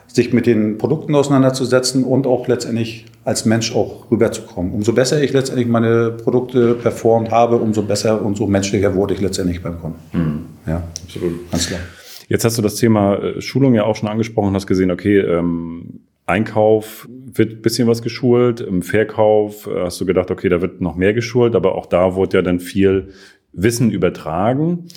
sich 0.07 0.33
mit 0.33 0.45
den 0.45 0.77
Produkten 0.77 1.15
auseinanderzusetzen 1.15 2.03
und 2.03 2.27
auch 2.27 2.47
letztendlich 2.47 3.05
als 3.23 3.45
Mensch 3.45 3.73
auch 3.73 4.11
rüberzukommen. 4.11 4.73
Umso 4.73 4.93
besser 4.93 5.21
ich 5.23 5.31
letztendlich 5.31 5.67
meine 5.67 6.11
Produkte 6.11 6.75
performt 6.75 7.31
habe, 7.31 7.57
umso 7.57 7.83
besser 7.83 8.21
und 8.21 8.35
so 8.35 8.47
menschlicher 8.47 8.93
wurde 8.93 9.13
ich 9.13 9.21
letztendlich 9.21 9.61
beim 9.61 9.79
Kunden. 9.79 9.99
Mhm. 10.11 10.45
Ja, 10.67 10.83
absolut. 11.03 11.49
Ganz 11.51 11.67
klar. 11.67 11.79
Jetzt 12.27 12.45
hast 12.45 12.57
du 12.57 12.61
das 12.61 12.75
Thema 12.75 13.15
äh, 13.15 13.41
Schulung 13.41 13.73
ja 13.73 13.83
auch 13.83 13.95
schon 13.95 14.09
angesprochen 14.09 14.49
und 14.49 14.55
hast 14.55 14.67
gesehen, 14.67 14.91
okay, 14.91 15.19
ähm, 15.19 16.01
Einkauf 16.25 17.07
wird 17.09 17.53
ein 17.53 17.61
bisschen 17.61 17.87
was 17.87 18.01
geschult, 18.01 18.61
im 18.61 18.83
Verkauf 18.83 19.67
äh, 19.67 19.83
hast 19.83 19.99
du 20.01 20.05
gedacht, 20.05 20.31
okay, 20.31 20.49
da 20.49 20.61
wird 20.61 20.81
noch 20.81 20.95
mehr 20.95 21.13
geschult, 21.13 21.55
aber 21.55 21.75
auch 21.75 21.85
da 21.85 22.15
wurde 22.15 22.37
ja 22.37 22.41
dann 22.41 22.59
viel 22.59 23.09
Wissen 23.53 23.91
übertragen 23.91 24.87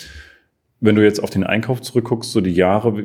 wenn 0.85 0.97
du 0.97 1.03
jetzt 1.03 1.23
auf 1.23 1.31
den 1.31 1.45
Einkauf 1.45 1.81
zurückguckst, 1.81 2.31
so 2.31 2.41
die 2.41 2.53
Jahre, 2.53 3.05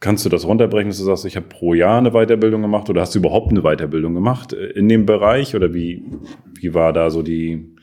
kannst 0.00 0.24
du 0.24 0.30
das 0.30 0.46
runterbrechen, 0.46 0.88
dass 0.88 0.98
du 0.98 1.04
sagst, 1.04 1.26
ich 1.26 1.36
habe 1.36 1.46
pro 1.46 1.74
Jahr 1.74 1.98
eine 1.98 2.12
Weiterbildung 2.12 2.62
gemacht 2.62 2.88
oder 2.88 3.02
hast 3.02 3.14
du 3.14 3.18
überhaupt 3.18 3.50
eine 3.50 3.60
Weiterbildung 3.60 4.14
gemacht 4.14 4.54
äh, 4.54 4.70
in 4.70 4.88
dem 4.88 5.04
Bereich 5.04 5.54
oder 5.54 5.74
wie, 5.74 6.02
wie 6.54 6.72
war 6.72 6.92
da 6.92 7.10
so 7.10 7.22
die 7.22 7.76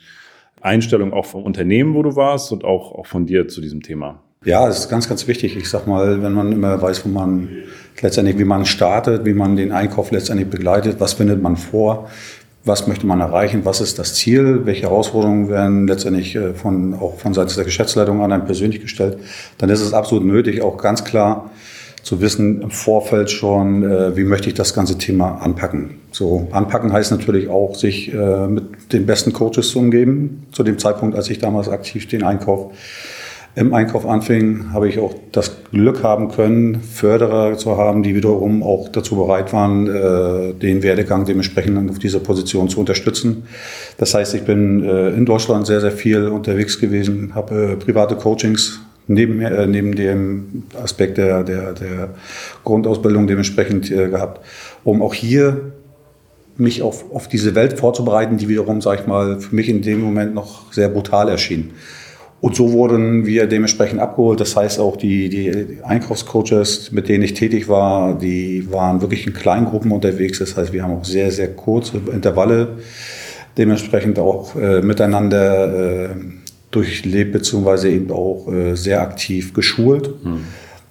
Einstellung 0.60 1.14
auch 1.14 1.26
vom 1.26 1.44
Unternehmen, 1.44 1.94
wo 1.94 2.02
du 2.02 2.16
warst 2.16 2.52
und 2.52 2.66
auch, 2.66 2.94
auch 2.94 3.06
von 3.06 3.28
dir 3.28 3.48
zu 3.48 3.62
diesem 3.62 3.84
Thema? 3.84 4.24
Ja, 4.44 4.68
es 4.68 4.80
ist 4.80 4.90
ganz, 4.90 5.08
ganz 5.10 5.28
wichtig. 5.28 5.56
Ich 5.56 5.70
sag 5.70 5.88
mal, 5.88 6.22
wenn 6.22 6.34
man 6.34 6.52
immer 6.52 6.82
weiß, 6.82 7.06
wo 7.06 7.10
man 7.10 7.50
letztendlich, 8.02 8.38
wie 8.38 8.46
man 8.46 8.66
startet, 8.66 9.26
wie 9.26 9.34
man 9.34 9.56
den 9.56 9.72
Einkauf 9.72 10.12
letztendlich 10.12 10.50
begleitet, 10.50 11.00
was 11.00 11.14
findet 11.14 11.42
man 11.42 11.58
vor, 11.58 12.10
was 12.68 12.88
möchte 12.88 13.08
man 13.08 13.22
erreichen, 13.22 13.62
was 13.64 13.82
ist 13.82 13.98
das 13.98 14.14
Ziel, 14.16 14.66
welche 14.66 14.84
Herausforderungen 14.84 15.50
werden 15.50 15.88
letztendlich 15.88 16.36
äh, 16.36 16.54
von, 16.54 16.94
auch 16.94 17.18
von 17.18 17.34
seitens 17.34 17.56
der 17.56 17.66
Geschäftsleitung 17.66 18.22
an 18.22 18.32
einen 18.32 18.46
persönlich 18.46 18.82
gestellt, 18.82 19.18
dann 19.58 19.70
ist 19.70 19.82
es 19.82 19.94
absolut 19.94 20.26
nötig, 20.26 20.62
auch 20.62 20.78
ganz 20.78 21.04
klar 21.04 21.50
zu 22.04 22.22
wissen 22.22 22.62
im 22.62 22.72
Vorfeld 22.72 23.30
schon, 23.30 23.84
äh, 23.84 24.16
wie 24.16 24.24
möchte 24.24 24.48
ich 24.48 24.56
das 24.56 24.74
ganze 24.74 24.98
Thema 24.98 25.42
anpacken. 25.42 26.00
So 26.12 26.48
anpacken 26.52 26.94
heißt 26.94 27.12
natürlich 27.12 27.50
auch, 27.50 27.76
sich 27.76 28.14
äh, 28.14 28.48
mit 28.48 28.94
den 28.94 29.06
besten 29.06 29.34
Coaches 29.34 29.70
zu 29.70 29.80
umgeben. 29.80 30.48
Zu 30.54 30.64
dem 30.64 30.80
Zeitpunkt, 30.80 31.18
als 31.18 31.30
ich 31.30 31.40
damals 31.40 31.68
aktiv 31.68 32.08
den 32.08 32.24
Einkauf 32.24 32.72
im 33.58 33.74
Einkauf 33.74 34.06
anfing, 34.06 34.72
habe 34.72 34.88
ich 34.88 35.00
auch 35.00 35.16
das 35.32 35.64
Glück 35.72 36.04
haben 36.04 36.30
können, 36.30 36.80
Förderer 36.80 37.58
zu 37.58 37.76
haben, 37.76 38.04
die 38.04 38.14
wiederum 38.14 38.62
auch 38.62 38.88
dazu 38.90 39.16
bereit 39.16 39.52
waren, 39.52 39.88
äh, 39.88 40.54
den 40.54 40.84
Werdegang 40.84 41.26
dementsprechend 41.26 41.90
auf 41.90 41.98
dieser 41.98 42.20
Position 42.20 42.70
zu 42.70 42.80
unterstützen. 42.80 43.48
Das 43.98 44.14
heißt, 44.14 44.36
ich 44.36 44.44
bin 44.44 44.84
äh, 44.84 45.10
in 45.10 45.26
Deutschland 45.26 45.66
sehr, 45.66 45.82
sehr 45.82 45.92
viel 45.92 46.28
unterwegs 46.28 46.80
gewesen, 46.80 47.34
habe 47.34 47.72
äh, 47.72 47.76
private 47.78 48.16
Coachings 48.16 48.80
neben, 49.08 49.38
neben 49.72 49.96
dem 49.96 50.64
Aspekt 50.84 51.18
der, 51.18 51.44
der, 51.44 51.74
der 51.74 52.10
Grundausbildung 52.64 53.26
dementsprechend 53.26 53.90
gehabt, 53.90 54.46
um 54.84 55.02
auch 55.02 55.14
hier 55.14 55.72
mich 56.58 56.82
auf, 56.82 57.10
auf 57.14 57.30
diese 57.30 57.56
Welt 57.56 57.80
vorzubereiten, 57.80 58.38
die 58.38 58.50
wiederum, 58.50 58.82
sag 58.82 59.00
ich 59.00 59.08
mal, 59.08 59.40
für 59.40 59.56
mich 59.56 59.70
in 59.70 59.82
dem 59.82 60.02
Moment 60.02 60.36
noch 60.36 60.74
sehr 60.74 60.90
brutal 60.90 61.30
erschien. 61.30 61.72
Und 62.40 62.56
so 62.56 62.72
wurden 62.72 63.26
wir 63.26 63.48
dementsprechend 63.48 64.00
abgeholt. 64.00 64.40
Das 64.40 64.56
heißt 64.56 64.80
auch 64.80 64.96
die, 64.96 65.30
die 65.30 65.80
Einkaufscoaches, 65.84 66.92
mit 66.92 67.10
denen 67.10 67.24
ich 67.24 67.34
tätig 67.34 67.68
war, 67.68 68.18
die 68.18 68.72
waren 68.72 69.02
wirklich 69.02 69.26
in 69.26 69.34
Kleingruppen 69.34 69.92
unterwegs. 69.92 70.40
Das 70.40 70.56
heißt, 70.56 70.72
wir 70.72 70.84
haben 70.84 70.94
auch 70.94 71.06
sehr, 71.06 71.32
sehr 71.32 71.54
kurze 71.54 72.00
Intervalle 72.12 72.78
dementsprechend 73.58 74.20
auch 74.20 74.56
äh, 74.56 74.82
miteinander 74.82 76.06
äh, 76.06 76.10
durchlebt, 76.70 77.32
beziehungsweise 77.32 77.90
eben 77.90 78.12
auch 78.12 78.48
äh, 78.52 78.76
sehr 78.76 79.02
aktiv 79.02 79.54
geschult. 79.54 80.24
Mhm. 80.24 80.42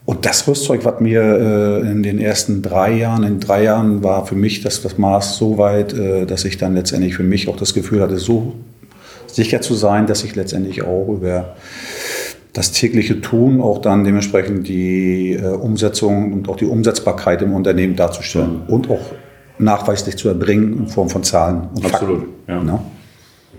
Und 0.04 0.24
das 0.24 0.46
Rüstzeug, 0.46 0.84
was 0.84 1.00
mir 1.00 1.20
äh, 1.20 1.90
in 1.90 2.02
den 2.02 2.18
ersten 2.20 2.62
drei 2.62 2.92
Jahren, 2.92 3.24
in 3.24 3.40
drei 3.40 3.64
Jahren 3.64 4.04
war 4.04 4.24
für 4.24 4.36
mich 4.36 4.62
das, 4.62 4.80
das 4.80 4.98
Maß 4.98 5.36
so 5.36 5.58
weit, 5.58 5.92
äh, 5.94 6.26
dass 6.26 6.44
ich 6.44 6.58
dann 6.58 6.74
letztendlich 6.74 7.14
für 7.14 7.24
mich 7.24 7.48
auch 7.48 7.56
das 7.56 7.74
Gefühl 7.74 8.00
hatte, 8.00 8.18
so 8.18 8.54
sicher 9.36 9.60
zu 9.60 9.74
sein, 9.74 10.06
dass 10.06 10.24
ich 10.24 10.34
letztendlich 10.34 10.82
auch 10.82 11.08
über 11.08 11.54
das 12.52 12.72
tägliche 12.72 13.20
Tun 13.20 13.60
auch 13.60 13.82
dann 13.82 14.02
dementsprechend 14.02 14.66
die 14.66 15.34
äh, 15.34 15.46
Umsetzung 15.46 16.32
und 16.32 16.48
auch 16.48 16.56
die 16.56 16.64
Umsetzbarkeit 16.64 17.42
im 17.42 17.54
Unternehmen 17.54 17.96
darzustellen 17.96 18.62
mhm. 18.66 18.72
und 18.72 18.90
auch 18.90 19.12
nachweislich 19.58 20.16
zu 20.16 20.28
erbringen 20.28 20.78
in 20.78 20.88
Form 20.88 21.10
von 21.10 21.22
Zahlen 21.22 21.68
und 21.74 21.84
Absolut, 21.84 22.20
Fakten. 22.20 22.34
ja. 22.48 22.62
Ne? 22.62 22.80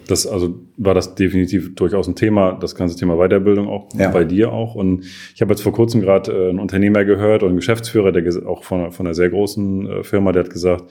Das 0.08 0.26
also 0.26 0.56
war 0.78 0.94
das 0.94 1.16
definitiv 1.16 1.76
durchaus 1.76 2.08
ein 2.08 2.16
Thema, 2.16 2.54
das 2.54 2.76
ganze 2.76 2.96
Thema 2.96 3.18
Weiterbildung 3.18 3.68
auch 3.68 3.90
ja. 3.98 4.10
bei 4.10 4.24
dir 4.24 4.52
auch. 4.52 4.74
Und 4.74 5.06
ich 5.36 5.42
habe 5.42 5.52
jetzt 5.52 5.62
vor 5.62 5.74
kurzem 5.74 6.02
gerade 6.02 6.32
äh, 6.32 6.50
einen 6.50 6.60
Unternehmer 6.60 7.06
gehört 7.06 7.44
und 7.44 7.50
einen 7.50 7.58
Geschäftsführer, 7.58 8.12
der 8.12 8.24
auch 8.48 8.64
von, 8.64 8.92
von 8.92 9.06
einer 9.06 9.14
sehr 9.14 9.30
großen 9.30 9.88
äh, 9.88 10.04
Firma, 10.04 10.32
der 10.32 10.46
hat 10.46 10.50
gesagt, 10.50 10.86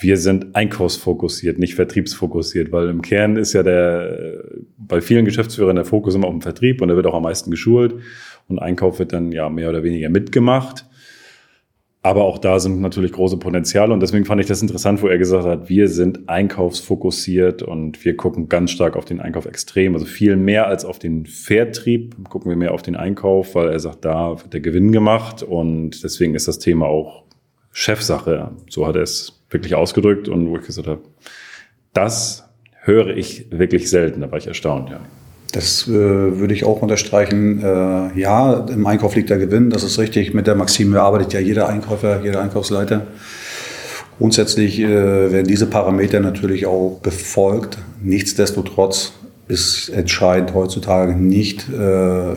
wir 0.00 0.16
sind 0.16 0.54
einkaufsfokussiert, 0.56 1.58
nicht 1.58 1.74
vertriebsfokussiert, 1.74 2.72
weil 2.72 2.88
im 2.88 3.02
Kern 3.02 3.36
ist 3.36 3.52
ja 3.52 3.62
der 3.62 4.44
bei 4.78 5.00
vielen 5.00 5.24
Geschäftsführern 5.24 5.76
der 5.76 5.84
Fokus 5.84 6.14
immer 6.14 6.26
auf 6.26 6.32
dem 6.32 6.42
Vertrieb 6.42 6.80
und 6.80 6.88
der 6.88 6.96
wird 6.96 7.06
auch 7.06 7.14
am 7.14 7.22
meisten 7.22 7.50
geschult 7.50 7.94
und 8.48 8.58
Einkauf 8.58 8.98
wird 8.98 9.12
dann 9.12 9.32
ja 9.32 9.48
mehr 9.48 9.68
oder 9.68 9.82
weniger 9.82 10.08
mitgemacht. 10.08 10.86
Aber 12.02 12.24
auch 12.24 12.38
da 12.38 12.58
sind 12.58 12.80
natürlich 12.80 13.12
große 13.12 13.36
Potenziale 13.36 13.92
und 13.92 14.00
deswegen 14.00 14.24
fand 14.24 14.40
ich 14.40 14.46
das 14.46 14.62
interessant, 14.62 15.02
wo 15.02 15.08
er 15.08 15.18
gesagt 15.18 15.44
hat, 15.44 15.68
wir 15.68 15.86
sind 15.86 16.30
einkaufsfokussiert 16.30 17.62
und 17.62 18.02
wir 18.02 18.16
gucken 18.16 18.48
ganz 18.48 18.70
stark 18.70 18.96
auf 18.96 19.04
den 19.04 19.20
Einkauf 19.20 19.44
extrem, 19.44 19.92
also 19.92 20.06
viel 20.06 20.36
mehr 20.36 20.66
als 20.66 20.86
auf 20.86 20.98
den 20.98 21.26
Vertrieb, 21.26 22.16
gucken 22.30 22.48
wir 22.48 22.56
mehr 22.56 22.72
auf 22.72 22.80
den 22.80 22.96
Einkauf, 22.96 23.54
weil 23.54 23.68
er 23.68 23.80
sagt, 23.80 24.06
da 24.06 24.30
wird 24.30 24.54
der 24.54 24.60
Gewinn 24.60 24.92
gemacht 24.92 25.42
und 25.42 26.02
deswegen 26.02 26.34
ist 26.34 26.48
das 26.48 26.58
Thema 26.58 26.86
auch 26.86 27.24
Chefsache. 27.72 28.50
So 28.70 28.86
hat 28.86 28.96
er 28.96 29.02
es 29.02 29.39
wirklich 29.50 29.74
ausgedrückt 29.74 30.28
und 30.28 30.48
wo 30.48 30.56
ich 30.56 30.66
gesagt 30.66 30.86
habe, 30.86 31.02
das 31.92 32.44
höre 32.82 33.16
ich 33.16 33.46
wirklich 33.50 33.90
selten, 33.90 34.20
da 34.20 34.30
war 34.30 34.38
ich 34.38 34.46
erstaunt, 34.46 34.90
ja. 34.90 35.00
Das 35.52 35.88
äh, 35.88 35.90
würde 35.90 36.54
ich 36.54 36.64
auch 36.64 36.80
unterstreichen. 36.80 37.60
Äh, 37.60 38.18
ja, 38.18 38.66
im 38.68 38.86
Einkauf 38.86 39.16
liegt 39.16 39.30
der 39.30 39.38
Gewinn, 39.38 39.70
das 39.70 39.82
ist 39.82 39.98
richtig. 39.98 40.32
Mit 40.32 40.46
der 40.46 40.54
Maxime 40.54 41.00
arbeitet 41.00 41.32
ja 41.32 41.40
jeder 41.40 41.68
Einkäufer, 41.68 42.22
jeder 42.22 42.40
Einkaufsleiter. 42.40 43.08
Grundsätzlich 44.18 44.78
äh, 44.78 45.32
werden 45.32 45.48
diese 45.48 45.66
Parameter 45.66 46.20
natürlich 46.20 46.66
auch 46.66 47.00
befolgt. 47.02 47.78
Nichtsdestotrotz 48.00 49.12
ist 49.48 49.88
entscheidend 49.88 50.54
heutzutage 50.54 51.16
nicht, 51.16 51.68
äh, 51.68 51.74
äh, 51.74 52.36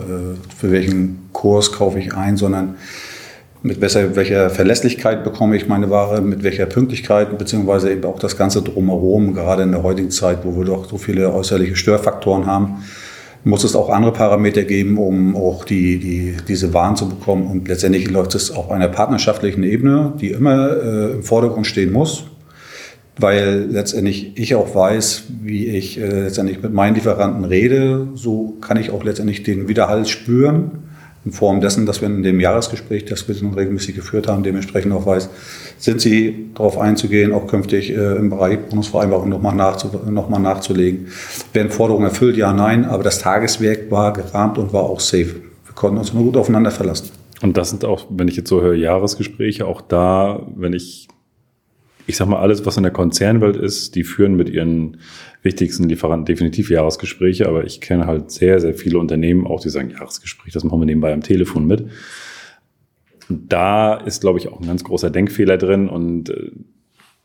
für 0.56 0.72
welchen 0.72 1.28
Kurs 1.32 1.72
kaufe 1.72 2.00
ich 2.00 2.14
ein, 2.14 2.36
sondern 2.36 2.76
mit 3.64 3.80
welcher, 3.80 4.14
welcher 4.14 4.50
Verlässlichkeit 4.50 5.24
bekomme 5.24 5.56
ich 5.56 5.66
meine 5.68 5.88
Ware, 5.88 6.20
mit 6.20 6.42
welcher 6.42 6.66
Pünktlichkeit, 6.66 7.36
beziehungsweise 7.38 7.90
eben 7.90 8.04
auch 8.04 8.18
das 8.18 8.36
Ganze 8.36 8.60
drumherum, 8.60 9.32
gerade 9.32 9.62
in 9.62 9.72
der 9.72 9.82
heutigen 9.82 10.10
Zeit, 10.10 10.44
wo 10.44 10.54
wir 10.58 10.66
doch 10.66 10.86
so 10.88 10.98
viele 10.98 11.32
äußerliche 11.32 11.74
Störfaktoren 11.74 12.46
haben 12.46 12.84
muss 13.46 13.62
es 13.62 13.76
auch 13.76 13.90
andere 13.90 14.12
Parameter 14.12 14.62
geben, 14.62 14.96
um 14.96 15.36
auch 15.36 15.64
die, 15.64 15.98
die, 15.98 16.36
diese 16.48 16.72
Waren 16.72 16.96
zu 16.96 17.10
bekommen. 17.10 17.46
Und 17.46 17.68
letztendlich 17.68 18.10
läuft 18.10 18.34
es 18.34 18.50
auf 18.50 18.70
einer 18.70 18.88
partnerschaftlichen 18.88 19.62
Ebene, 19.62 20.14
die 20.18 20.30
immer 20.30 20.82
äh, 20.82 21.12
im 21.12 21.22
Vordergrund 21.22 21.66
stehen 21.66 21.92
muss, 21.92 22.24
weil 23.18 23.66
letztendlich 23.70 24.38
ich 24.38 24.54
auch 24.54 24.74
weiß, 24.74 25.24
wie 25.42 25.66
ich 25.66 26.00
äh, 26.00 26.22
letztendlich 26.22 26.62
mit 26.62 26.72
meinen 26.72 26.94
Lieferanten 26.94 27.44
rede. 27.44 28.08
So 28.14 28.56
kann 28.62 28.78
ich 28.78 28.90
auch 28.90 29.04
letztendlich 29.04 29.42
den 29.42 29.68
Widerhall 29.68 30.06
spüren 30.06 30.93
in 31.24 31.32
Form 31.32 31.60
dessen, 31.60 31.86
dass 31.86 32.00
wir 32.00 32.08
in 32.08 32.22
dem 32.22 32.40
Jahresgespräch, 32.40 33.06
das 33.06 33.26
wir 33.28 33.34
nun 33.42 33.54
regelmäßig 33.54 33.94
geführt 33.94 34.28
haben, 34.28 34.42
dementsprechend 34.42 34.92
auch 34.92 35.06
weiß, 35.06 35.30
sind 35.78 36.00
Sie 36.00 36.50
darauf 36.54 36.78
einzugehen, 36.78 37.32
auch 37.32 37.46
künftig 37.46 37.90
äh, 37.90 38.16
im 38.16 38.30
Bereich 38.30 38.58
Bonusvereinbarung 38.68 39.28
nochmal 39.28 39.54
nachzu, 39.54 39.90
noch 40.08 40.28
nachzulegen. 40.28 41.08
Werden 41.52 41.70
Forderungen 41.70 42.06
erfüllt? 42.06 42.36
Ja, 42.36 42.52
nein, 42.52 42.84
aber 42.84 43.02
das 43.02 43.18
Tageswerk 43.20 43.90
war 43.90 44.12
gerahmt 44.12 44.58
und 44.58 44.72
war 44.72 44.82
auch 44.82 45.00
safe. 45.00 45.36
Wir 45.64 45.74
konnten 45.74 45.98
uns 45.98 46.12
nur 46.12 46.24
gut 46.24 46.36
aufeinander 46.36 46.70
verlassen. 46.70 47.10
Und 47.42 47.56
das 47.56 47.70
sind 47.70 47.84
auch, 47.84 48.06
wenn 48.10 48.28
ich 48.28 48.36
jetzt 48.36 48.48
so 48.48 48.62
höre, 48.62 48.74
Jahresgespräche, 48.74 49.66
auch 49.66 49.80
da, 49.80 50.40
wenn 50.56 50.72
ich 50.72 51.08
ich 52.06 52.16
sag 52.16 52.28
mal, 52.28 52.38
alles, 52.38 52.66
was 52.66 52.76
in 52.76 52.82
der 52.82 52.92
Konzernwelt 52.92 53.56
ist, 53.56 53.94
die 53.94 54.04
führen 54.04 54.34
mit 54.34 54.48
ihren 54.48 54.98
wichtigsten 55.42 55.88
Lieferanten 55.88 56.26
definitiv 56.26 56.70
Jahresgespräche, 56.70 57.48
aber 57.48 57.64
ich 57.64 57.80
kenne 57.80 58.06
halt 58.06 58.30
sehr, 58.30 58.60
sehr 58.60 58.74
viele 58.74 58.98
Unternehmen 58.98 59.46
auch, 59.46 59.60
die 59.60 59.70
sagen 59.70 59.90
Jahresgespräch, 59.90 60.52
das 60.52 60.64
machen 60.64 60.80
wir 60.80 60.86
nebenbei 60.86 61.12
am 61.12 61.22
Telefon 61.22 61.66
mit. 61.66 61.86
Da 63.28 63.94
ist, 63.94 64.20
glaube 64.20 64.38
ich, 64.38 64.48
auch 64.48 64.60
ein 64.60 64.66
ganz 64.66 64.84
großer 64.84 65.10
Denkfehler 65.10 65.56
drin 65.56 65.88
und 65.88 66.30
äh, 66.30 66.50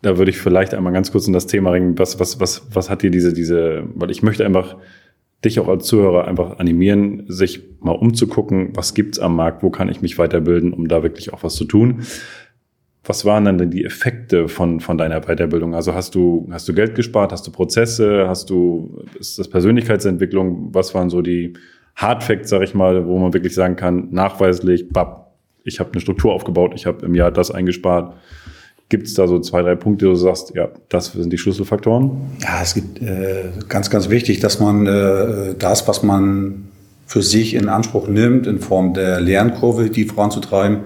da 0.01 0.17
würde 0.17 0.31
ich 0.31 0.37
vielleicht 0.37 0.73
einmal 0.73 0.93
ganz 0.93 1.11
kurz 1.11 1.27
in 1.27 1.33
das 1.33 1.47
Thema 1.47 1.71
ringen, 1.71 1.99
was, 1.99 2.19
was, 2.19 2.39
was, 2.39 2.67
was 2.73 2.89
hat 2.89 3.01
dir 3.01 3.11
diese, 3.11 3.33
diese, 3.33 3.83
weil 3.95 4.11
ich 4.11 4.23
möchte 4.23 4.45
einfach 4.45 4.77
dich 5.43 5.59
auch 5.59 5.67
als 5.67 5.85
Zuhörer 5.85 6.27
einfach 6.27 6.59
animieren, 6.59 7.23
sich 7.27 7.61
mal 7.79 7.93
umzugucken, 7.93 8.75
was 8.75 8.93
gibt's 8.93 9.19
am 9.19 9.35
Markt, 9.35 9.63
wo 9.63 9.69
kann 9.69 9.89
ich 9.89 10.01
mich 10.01 10.17
weiterbilden, 10.17 10.73
um 10.73 10.87
da 10.87 11.03
wirklich 11.03 11.33
auch 11.33 11.43
was 11.43 11.55
zu 11.55 11.65
tun. 11.65 12.01
Was 13.03 13.25
waren 13.25 13.45
dann 13.45 13.57
denn 13.57 13.71
die 13.71 13.85
Effekte 13.85 14.47
von, 14.49 14.81
von 14.81 14.97
deiner 14.97 15.21
Weiterbildung? 15.21 15.73
Also 15.73 15.93
hast 15.93 16.15
du, 16.15 16.47
hast 16.51 16.67
du 16.67 16.73
Geld 16.73 16.95
gespart? 16.95 17.31
Hast 17.31 17.47
du 17.47 17.51
Prozesse? 17.51 18.27
Hast 18.27 18.49
du, 18.49 19.03
ist 19.17 19.39
das 19.39 19.47
Persönlichkeitsentwicklung? 19.47 20.73
Was 20.73 20.93
waren 20.93 21.09
so 21.09 21.21
die 21.21 21.53
Hardfacts, 21.95 22.49
sag 22.49 22.61
ich 22.61 22.73
mal, 22.73 23.07
wo 23.07 23.17
man 23.17 23.33
wirklich 23.33 23.53
sagen 23.53 23.75
kann, 23.75 24.07
nachweislich, 24.11 24.89
bap, 24.89 25.33
ich 25.63 25.79
habe 25.79 25.91
eine 25.91 26.01
Struktur 26.01 26.33
aufgebaut, 26.33 26.71
ich 26.75 26.85
habe 26.85 27.05
im 27.05 27.13
Jahr 27.13 27.31
das 27.31 27.51
eingespart. 27.51 28.15
Gibt 28.87 29.05
es 29.05 29.13
da 29.13 29.27
so 29.27 29.39
zwei, 29.39 29.61
drei 29.61 29.75
Punkte, 29.75 30.07
wo 30.07 30.11
du 30.11 30.15
sagst, 30.15 30.55
ja, 30.55 30.69
das 30.87 31.11
sind 31.11 31.31
die 31.31 31.37
Schlüsselfaktoren? 31.37 32.11
Ja, 32.41 32.61
es 32.61 32.73
gibt 32.73 33.01
äh, 33.01 33.51
ganz, 33.67 33.89
ganz 33.89 34.09
wichtig, 34.09 34.39
dass 34.39 34.59
man 34.59 34.87
äh, 34.87 35.55
das, 35.59 35.87
was 35.87 36.01
man 36.01 36.69
für 37.05 37.21
sich 37.21 37.53
in 37.53 37.69
Anspruch 37.69 38.07
nimmt, 38.07 38.47
in 38.47 38.59
Form 38.59 38.93
der 38.93 39.19
Lernkurve, 39.19 39.89
die 39.89 40.05
voranzutreiben, 40.05 40.81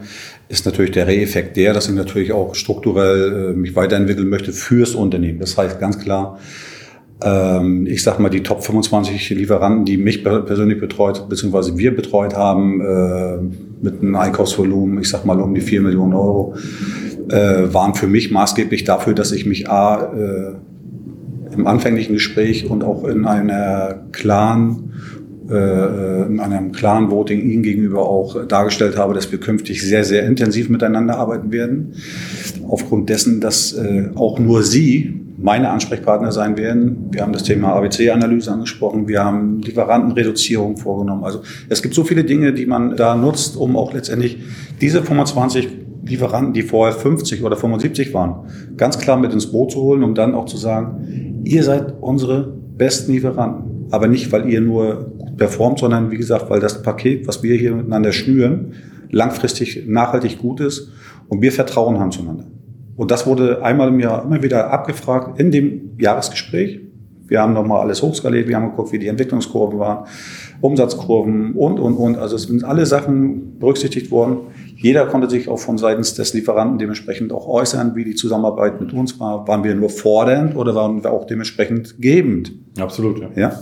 ist 0.54 0.66
natürlich 0.66 0.92
der 0.92 1.08
Re-Effekt 1.08 1.58
der, 1.58 1.74
dass 1.74 1.90
ich 1.90 1.96
natürlich 1.96 2.32
auch 2.32 2.56
strukturell 2.56 3.52
äh, 3.52 3.54
mich 3.54 3.76
weiterentwickeln 3.76 4.30
möchte 4.30 4.54
fürs 4.54 4.96
Unternehmen. 4.96 5.40
Das 5.40 5.58
heißt 5.58 5.80
ganz 5.80 6.00
klar, 6.00 6.40
ähm, 7.24 7.88
ich 7.88 8.04
sag 8.04 8.20
mal, 8.20 8.30
die 8.30 8.44
Top 8.44 8.64
25 8.64 9.32
Lieferanten, 9.32 9.84
die 9.84 9.98
mich 9.98 10.24
persönlich 10.24 10.80
betreut, 10.80 11.28
beziehungsweise 11.28 11.78
wir 11.78 11.96
betreut 11.96 12.36
haben, 12.36 12.82
äh, 12.82 13.38
mit 13.82 14.02
einem 14.02 14.16
Einkaufsvolumen, 14.16 15.02
ich 15.02 15.10
sag 15.10 15.26
mal, 15.26 15.40
um 15.42 15.54
die 15.54 15.62
4 15.62 15.82
Millionen 15.82 16.14
Euro, 16.14 16.56
äh, 17.30 17.74
waren 17.74 17.96
für 17.96 18.08
mich 18.08 18.32
maßgeblich 18.32 18.84
dafür, 18.84 19.14
dass 19.14 19.32
ich 19.32 19.46
mich 19.46 19.70
A, 19.70 20.54
im 21.54 21.68
anfänglichen 21.68 22.14
Gespräch 22.14 22.70
und 22.70 22.84
auch 22.84 23.06
in 23.06 23.26
einer 23.26 24.06
klaren 24.12 24.94
äh, 25.50 26.26
in 26.26 26.40
einem 26.40 26.72
klaren 26.72 27.12
Voting 27.12 27.42
Ihnen 27.42 27.64
gegenüber 27.64 28.08
auch 28.08 28.46
dargestellt 28.46 28.98
habe, 28.98 29.14
dass 29.14 29.32
wir 29.32 29.40
künftig 29.40 29.82
sehr, 29.82 30.04
sehr 30.04 30.26
intensiv 30.26 30.70
miteinander 30.70 31.18
arbeiten 31.18 31.52
werden. 31.52 31.94
Aufgrund 32.68 33.10
dessen, 33.10 33.42
dass 33.42 33.74
äh, 33.74 34.10
auch 34.16 34.40
nur 34.40 34.64
Sie 34.64 35.20
meine 35.38 35.70
Ansprechpartner 35.72 36.32
sein 36.32 36.58
werden. 36.58 37.10
Wir 37.12 37.22
haben 37.22 37.34
das 37.34 37.44
Thema 37.44 37.74
ABC-Analyse 37.74 38.52
angesprochen. 38.52 39.08
Wir 39.08 39.26
haben 39.26 39.62
Lieferantenreduzierung 39.62 40.78
vorgenommen. 40.78 41.26
Also 41.26 41.42
es 41.68 41.82
gibt 41.82 41.96
so 41.96 42.06
viele 42.06 42.24
Dinge, 42.24 42.54
die 42.54 42.66
man 42.66 42.96
da 42.96 43.16
nutzt, 43.16 43.58
um 43.58 43.76
auch 43.76 43.94
letztendlich 43.94 44.38
diese 44.80 45.04
25 45.04 45.68
Lieferanten, 46.06 46.54
die 46.54 46.64
vorher 46.64 46.94
50 46.94 47.44
oder 47.44 47.58
75 47.58 48.14
waren, 48.14 48.48
ganz 48.78 48.98
klar 49.00 49.18
mit 49.18 49.34
ins 49.34 49.52
Boot 49.52 49.72
zu 49.72 49.82
holen, 49.82 50.04
um 50.04 50.16
dann 50.16 50.34
auch 50.36 50.46
zu 50.46 50.58
sagen, 50.58 51.42
ihr 51.44 51.64
seid 51.64 51.94
unsere 52.02 52.54
besten 52.78 53.12
Lieferanten. 53.12 53.73
Aber 53.94 54.08
nicht, 54.08 54.32
weil 54.32 54.50
ihr 54.50 54.60
nur 54.60 55.14
performt, 55.38 55.78
sondern 55.78 56.10
wie 56.10 56.18
gesagt, 56.18 56.50
weil 56.50 56.60
das 56.60 56.82
Paket, 56.82 57.28
was 57.28 57.44
wir 57.44 57.56
hier 57.56 57.76
miteinander 57.76 58.12
schnüren, 58.12 58.74
langfristig 59.12 59.84
nachhaltig 59.88 60.40
gut 60.40 60.62
ist 60.62 60.92
und 61.28 61.44
wir 61.44 61.52
Vertrauen 61.52 62.00
haben 62.00 62.12
zueinander. 62.12 62.46
Und 62.96 63.12
das 63.12 63.28
wurde 63.28 63.62
einmal 63.62 63.90
im 63.90 64.00
Jahr 64.00 64.24
immer 64.26 64.42
wieder 64.42 64.72
abgefragt 64.72 65.40
in 65.40 65.52
dem 65.52 65.92
Jahresgespräch. 66.00 66.80
Wir 67.28 67.40
haben 67.40 67.54
nochmal 67.54 67.82
alles 67.82 68.02
hochskaliert, 68.02 68.48
wir 68.48 68.56
haben 68.56 68.72
geguckt, 68.72 68.92
wie 68.94 68.98
die 68.98 69.08
Entwicklungskurven 69.08 69.78
waren, 69.78 70.08
Umsatzkurven 70.60 71.54
und, 71.54 71.80
und, 71.80 71.94
und. 71.94 72.18
Also 72.18 72.36
es 72.36 72.44
sind 72.44 72.64
alle 72.64 72.88
Sachen 72.88 73.60
berücksichtigt 73.60 74.10
worden. 74.10 74.38
Jeder 74.76 75.06
konnte 75.06 75.30
sich 75.30 75.48
auch 75.50 75.60
von 75.60 75.78
seitens 75.78 76.16
des 76.16 76.34
Lieferanten 76.34 76.80
dementsprechend 76.80 77.32
auch 77.32 77.48
äußern, 77.48 77.96
wie 77.96 78.06
die 78.06 78.16
Zusammenarbeit 78.16 78.82
mit 78.82 78.92
uns 78.92 79.20
war. 79.20 79.48
Waren 79.48 79.64
wir 79.64 79.76
nur 79.76 79.90
fordernd 79.90 80.56
oder 80.56 80.74
waren 80.74 81.04
wir 81.04 81.12
auch 81.12 81.26
dementsprechend 81.26 82.02
gebend? 82.02 82.54
Absolut, 82.80 83.20
ja. 83.20 83.30
ja? 83.36 83.60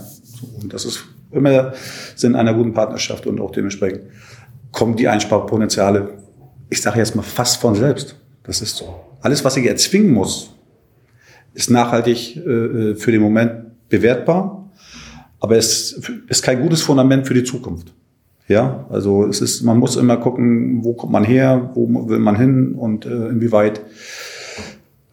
Und 0.60 0.72
das 0.72 0.84
ist 0.84 1.04
immer 1.30 1.72
Sinn 2.14 2.34
einer 2.34 2.54
guten 2.54 2.72
Partnerschaft 2.72 3.26
und 3.26 3.40
auch 3.40 3.50
dementsprechend 3.50 4.02
kommen 4.70 4.96
die 4.96 5.08
Einsparpotenziale, 5.08 6.10
ich 6.68 6.80
sage 6.80 6.98
jetzt 6.98 7.14
mal 7.14 7.22
fast 7.22 7.60
von 7.60 7.74
selbst. 7.74 8.16
Das 8.42 8.60
ist 8.60 8.76
so. 8.76 8.94
Alles, 9.20 9.44
was 9.44 9.56
ich 9.56 9.66
erzwingen 9.66 10.12
muss, 10.12 10.54
ist 11.54 11.70
nachhaltig 11.70 12.36
äh, 12.36 12.94
für 12.94 13.12
den 13.12 13.20
Moment 13.20 13.88
bewertbar, 13.88 14.70
aber 15.38 15.56
es 15.56 16.00
ist 16.28 16.42
kein 16.42 16.60
gutes 16.62 16.82
Fundament 16.82 17.26
für 17.26 17.34
die 17.34 17.44
Zukunft. 17.44 17.92
Ja, 18.48 18.86
also 18.90 19.24
es 19.26 19.40
ist, 19.40 19.62
man 19.62 19.78
muss 19.78 19.96
immer 19.96 20.16
gucken, 20.16 20.82
wo 20.82 20.94
kommt 20.94 21.12
man 21.12 21.24
her, 21.24 21.70
wo 21.74 22.08
will 22.08 22.18
man 22.18 22.36
hin 22.36 22.74
und 22.74 23.06
äh, 23.06 23.28
inwieweit 23.28 23.80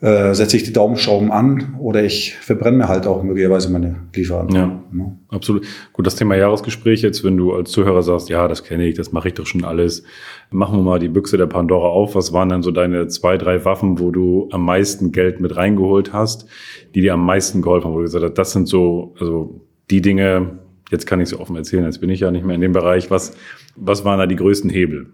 äh, 0.02 0.34
setze 0.34 0.56
ich 0.56 0.64
die 0.64 0.72
Daumenschrauben 0.72 1.32
an 1.32 1.76
oder 1.80 2.04
ich 2.04 2.36
verbrenne 2.36 2.78
mir 2.78 2.88
halt 2.88 3.06
auch 3.06 3.22
möglicherweise 3.22 3.70
meine 3.70 3.98
Lieferanten. 4.16 4.56
Ja, 4.56 4.82
ja, 4.98 5.18
absolut. 5.28 5.66
Gut, 5.92 6.08
das 6.08 6.16
Thema 6.16 6.36
Jahresgespräch 6.36 7.02
jetzt, 7.02 7.24
wenn 7.26 7.36
du 7.36 7.54
als 7.54 7.72
Zuhörer 7.72 8.02
sagst, 8.02 8.30
ja, 8.30 8.48
das 8.48 8.64
kenne 8.64 8.88
ich, 8.88 8.96
das 8.96 9.12
mache 9.12 9.28
ich 9.28 9.34
doch 9.34 9.46
schon 9.46 9.66
alles. 9.66 10.04
Machen 10.52 10.80
wir 10.80 10.84
mal 10.84 11.00
die 11.00 11.10
Büchse 11.10 11.38
der 11.38 11.48
Pandora 11.48 11.90
auf. 11.90 12.16
Was 12.16 12.32
waren 12.32 12.48
dann 12.48 12.64
so 12.64 12.72
deine 12.72 13.08
zwei, 13.08 13.38
drei 13.38 13.66
Waffen, 13.66 14.00
wo 14.00 14.12
du 14.12 14.48
am 14.52 14.64
meisten 14.64 15.12
Geld 15.12 15.42
mit 15.42 15.58
reingeholt 15.58 16.14
hast, 16.14 16.48
die 16.96 17.02
dir 17.02 17.16
am 17.16 17.26
meisten 17.26 17.62
geholfen 17.62 17.88
haben, 17.88 17.94
wo 17.94 17.98
du 18.00 18.06
gesagt 18.06 18.24
hast, 18.24 18.38
das 18.38 18.52
sind 18.54 18.70
so, 18.70 19.16
also 19.20 19.62
die 19.90 20.02
Dinge, 20.02 20.60
jetzt 20.92 21.08
kann 21.08 21.20
ich 21.20 21.34
es 21.34 21.38
offen 21.38 21.58
erzählen, 21.58 21.84
jetzt 21.84 22.00
bin 22.00 22.10
ich 22.10 22.22
ja 22.22 22.32
nicht 22.32 22.46
mehr 22.46 22.56
in 22.56 22.62
dem 22.62 22.72
Bereich. 22.72 23.12
Was, 23.12 23.36
was 23.76 24.06
waren 24.06 24.20
da 24.20 24.28
die 24.28 24.38
größten 24.38 24.70
Hebel? 24.70 25.08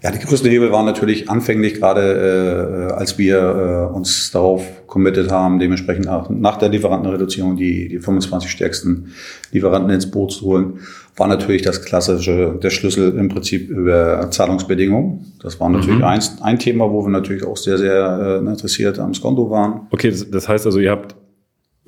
Ja, 0.00 0.12
die 0.12 0.20
größten 0.20 0.48
Hebel 0.48 0.70
waren 0.70 0.86
natürlich 0.86 1.28
anfänglich 1.28 1.74
gerade, 1.74 2.88
äh, 2.90 2.92
als 2.92 3.18
wir 3.18 3.90
äh, 3.90 3.96
uns 3.96 4.30
darauf 4.30 4.62
committed 4.86 5.32
haben, 5.32 5.58
dementsprechend 5.58 6.04
nach, 6.04 6.30
nach 6.30 6.56
der 6.56 6.68
Lieferantenreduzierung 6.68 7.56
die, 7.56 7.88
die 7.88 7.98
25 7.98 8.48
stärksten 8.48 9.12
Lieferanten 9.50 9.90
ins 9.90 10.08
Boot 10.08 10.30
zu 10.30 10.44
holen, 10.44 10.78
war 11.16 11.26
natürlich 11.26 11.62
das 11.62 11.84
klassische, 11.84 12.60
der 12.62 12.70
Schlüssel 12.70 13.16
im 13.18 13.28
Prinzip 13.28 13.68
über 13.70 14.30
Zahlungsbedingungen. 14.30 15.32
Das 15.42 15.58
war 15.58 15.68
natürlich 15.68 15.98
mhm. 15.98 16.04
ein, 16.04 16.20
ein 16.42 16.58
Thema, 16.60 16.92
wo 16.92 17.04
wir 17.04 17.10
natürlich 17.10 17.44
auch 17.44 17.56
sehr, 17.56 17.76
sehr 17.76 18.40
äh, 18.44 18.48
interessiert 18.48 19.00
am 19.00 19.14
Skonto 19.14 19.50
waren. 19.50 19.88
Okay, 19.90 20.10
das, 20.10 20.30
das 20.30 20.48
heißt 20.48 20.64
also, 20.64 20.78
ihr 20.78 20.92
habt 20.92 21.16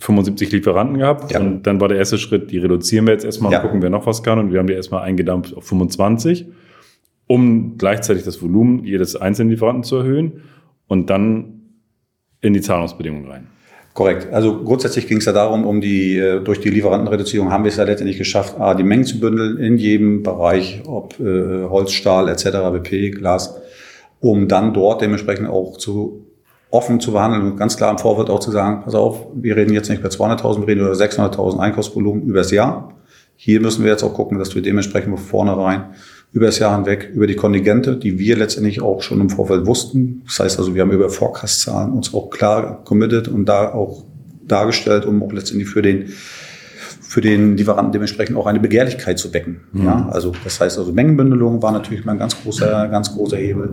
75 0.00 0.50
Lieferanten 0.50 0.98
gehabt 0.98 1.30
ja. 1.30 1.38
und 1.38 1.62
dann 1.62 1.80
war 1.80 1.86
der 1.86 1.98
erste 1.98 2.18
Schritt, 2.18 2.50
die 2.50 2.58
reduzieren 2.58 3.06
wir 3.06 3.12
jetzt 3.12 3.24
erstmal 3.24 3.52
ja. 3.52 3.58
und 3.58 3.66
gucken, 3.66 3.82
wer 3.82 3.90
noch 3.90 4.06
was 4.06 4.24
kann 4.24 4.40
und 4.40 4.50
wir 4.50 4.58
haben 4.58 4.66
die 4.66 4.72
erstmal 4.72 5.02
eingedampft 5.02 5.56
auf 5.56 5.64
25 5.64 6.46
um 7.30 7.78
gleichzeitig 7.78 8.24
das 8.24 8.42
Volumen 8.42 8.84
jedes 8.84 9.14
einzelnen 9.14 9.50
Lieferanten 9.50 9.84
zu 9.84 9.98
erhöhen 9.98 10.42
und 10.88 11.10
dann 11.10 11.60
in 12.40 12.54
die 12.54 12.60
Zahlungsbedingungen 12.60 13.30
rein. 13.30 13.46
Korrekt. 13.94 14.32
Also 14.32 14.64
grundsätzlich 14.64 15.06
ging 15.06 15.18
es 15.18 15.26
ja 15.26 15.32
darum, 15.32 15.64
um 15.64 15.80
die 15.80 16.18
äh, 16.18 16.40
durch 16.40 16.58
die 16.58 16.70
Lieferantenreduzierung 16.70 17.52
haben 17.52 17.62
wir 17.62 17.68
es 17.68 17.76
ja 17.76 17.84
letztendlich 17.84 18.18
geschafft, 18.18 18.58
A, 18.58 18.74
die 18.74 18.82
Mengen 18.82 19.04
zu 19.04 19.20
bündeln 19.20 19.58
in 19.58 19.78
jedem 19.78 20.24
Bereich, 20.24 20.82
ob 20.86 21.20
äh, 21.20 21.66
Holz, 21.68 21.92
Stahl 21.92 22.28
etc., 22.28 22.46
BP, 22.72 23.12
Glas, 23.12 23.60
um 24.18 24.48
dann 24.48 24.74
dort 24.74 25.00
dementsprechend 25.00 25.48
auch 25.48 25.76
zu 25.76 26.26
offen 26.72 26.98
zu 26.98 27.12
behandeln 27.12 27.52
und 27.52 27.56
ganz 27.56 27.76
klar 27.76 27.92
im 27.92 27.98
Vorfeld 27.98 28.28
auch 28.28 28.40
zu 28.40 28.50
sagen, 28.50 28.82
pass 28.82 28.96
auf, 28.96 29.28
wir 29.36 29.54
reden 29.54 29.72
jetzt 29.72 29.88
nicht 29.88 30.00
über 30.00 30.08
200.000, 30.08 30.62
wir 30.62 30.66
reden 30.66 30.80
über 30.80 30.94
600.000 30.94 31.60
Einkaufsvolumen 31.60 32.22
übers 32.22 32.50
Jahr. 32.50 32.96
Hier 33.36 33.60
müssen 33.60 33.84
wir 33.84 33.92
jetzt 33.92 34.02
auch 34.02 34.14
gucken, 34.14 34.40
dass 34.40 34.56
wir 34.56 34.62
dementsprechend 34.62 35.16
von 35.16 35.24
vornherein 35.24 35.94
über 36.32 36.46
das 36.46 36.58
Jahr 36.58 36.76
hinweg 36.76 37.10
über 37.12 37.26
die 37.26 37.34
Kontingente, 37.34 37.96
die 37.96 38.18
wir 38.18 38.36
letztendlich 38.36 38.80
auch 38.80 39.02
schon 39.02 39.20
im 39.20 39.30
Vorfeld 39.30 39.66
wussten. 39.66 40.22
Das 40.26 40.40
heißt 40.40 40.58
also, 40.58 40.74
wir 40.74 40.82
haben 40.82 40.92
über 40.92 41.10
Forecast-Zahlen 41.10 41.92
uns 41.92 42.14
auch 42.14 42.30
klar 42.30 42.84
committed 42.84 43.28
und 43.28 43.46
da 43.46 43.72
auch 43.72 44.04
dargestellt, 44.46 45.06
um 45.06 45.22
auch 45.22 45.32
letztendlich 45.32 45.68
für 45.68 45.82
den 45.82 46.12
für 47.10 47.20
den 47.20 47.56
Lieferanten 47.56 47.90
dementsprechend 47.90 48.36
auch 48.36 48.46
eine 48.46 48.60
Begehrlichkeit 48.60 49.18
zu 49.18 49.34
wecken. 49.34 49.62
Mhm. 49.72 49.84
Ja, 49.84 50.08
also 50.12 50.32
das 50.44 50.60
heißt 50.60 50.78
also 50.78 50.92
Mengenbündelung 50.92 51.60
war 51.60 51.72
natürlich 51.72 52.04
mal 52.04 52.12
ein 52.12 52.18
ganz 52.18 52.40
großer, 52.40 52.86
ganz 52.86 53.12
großer 53.12 53.36
Hebel. 53.36 53.70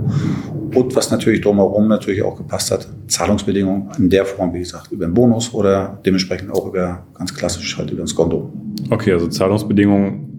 Und 0.73 0.95
was 0.95 1.11
natürlich 1.11 1.41
drumherum 1.41 1.87
natürlich 1.87 2.23
auch 2.23 2.35
gepasst 2.35 2.71
hat, 2.71 2.87
Zahlungsbedingungen 3.07 3.89
in 3.99 4.09
der 4.09 4.25
Form, 4.25 4.55
wie 4.55 4.59
gesagt, 4.59 4.91
über 4.91 5.05
einen 5.05 5.13
Bonus 5.13 5.53
oder 5.53 5.99
dementsprechend 6.03 6.51
auch 6.51 6.65
über 6.65 7.05
ganz 7.13 7.31
klassisch 7.31 7.77
halt 7.77 7.91
über 7.91 8.01
ein 8.01 8.15
Konto. 8.15 8.51
Okay, 8.89 9.13
also 9.13 9.27
Zahlungsbedingungen 9.27 10.36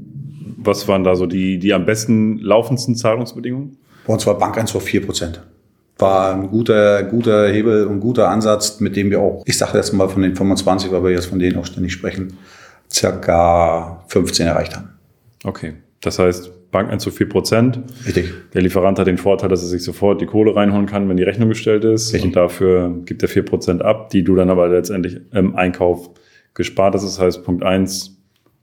was 0.58 0.88
waren 0.88 1.04
da 1.04 1.14
so 1.14 1.26
die, 1.26 1.58
die 1.58 1.72
am 1.72 1.86
besten 1.86 2.38
laufendsten 2.38 2.96
Zahlungsbedingungen? 2.96 3.78
Bei 4.06 4.12
uns 4.12 4.26
war 4.26 4.38
Bankeinzug 4.38 4.82
4 4.82 5.06
Prozent. 5.06 5.42
War 5.98 6.34
ein 6.34 6.48
guter, 6.48 7.02
guter 7.04 7.48
Hebel 7.48 7.86
und 7.86 8.00
guter 8.00 8.28
Ansatz, 8.28 8.80
mit 8.80 8.96
dem 8.96 9.10
wir 9.10 9.20
auch, 9.20 9.42
ich 9.46 9.58
sage 9.58 9.78
jetzt 9.78 9.92
mal 9.92 10.08
von 10.08 10.22
den 10.22 10.36
25, 10.36 10.92
weil 10.92 11.02
wir 11.04 11.10
jetzt 11.10 11.26
von 11.26 11.38
denen 11.38 11.58
auch 11.58 11.66
ständig 11.66 11.92
sprechen, 11.92 12.34
circa 12.90 14.04
15 14.08 14.46
erreicht 14.46 14.76
haben. 14.76 14.90
Okay. 15.44 15.74
Das 16.00 16.18
heißt, 16.18 16.70
Bankeinzug 16.70 17.14
4 17.14 17.28
Prozent. 17.28 17.80
Richtig. 18.06 18.32
Der 18.54 18.62
Lieferant 18.62 18.98
hat 18.98 19.06
den 19.06 19.18
Vorteil, 19.18 19.48
dass 19.48 19.62
er 19.62 19.68
sich 19.68 19.82
sofort 19.82 20.20
die 20.20 20.26
Kohle 20.26 20.54
reinholen 20.54 20.86
kann, 20.86 21.08
wenn 21.08 21.16
die 21.16 21.22
Rechnung 21.22 21.48
gestellt 21.48 21.84
ist. 21.84 22.12
Richtig. 22.12 22.28
Und 22.28 22.36
dafür 22.36 22.94
gibt 23.04 23.22
er 23.22 23.28
4 23.28 23.44
Prozent 23.44 23.82
ab, 23.82 24.10
die 24.10 24.22
du 24.22 24.34
dann 24.34 24.50
aber 24.50 24.68
letztendlich 24.68 25.20
im 25.32 25.56
Einkauf 25.56 26.10
gespart 26.54 26.94
hast. 26.94 27.04
Das 27.04 27.18
heißt, 27.18 27.44
Punkt 27.44 27.62
eins 27.62 28.17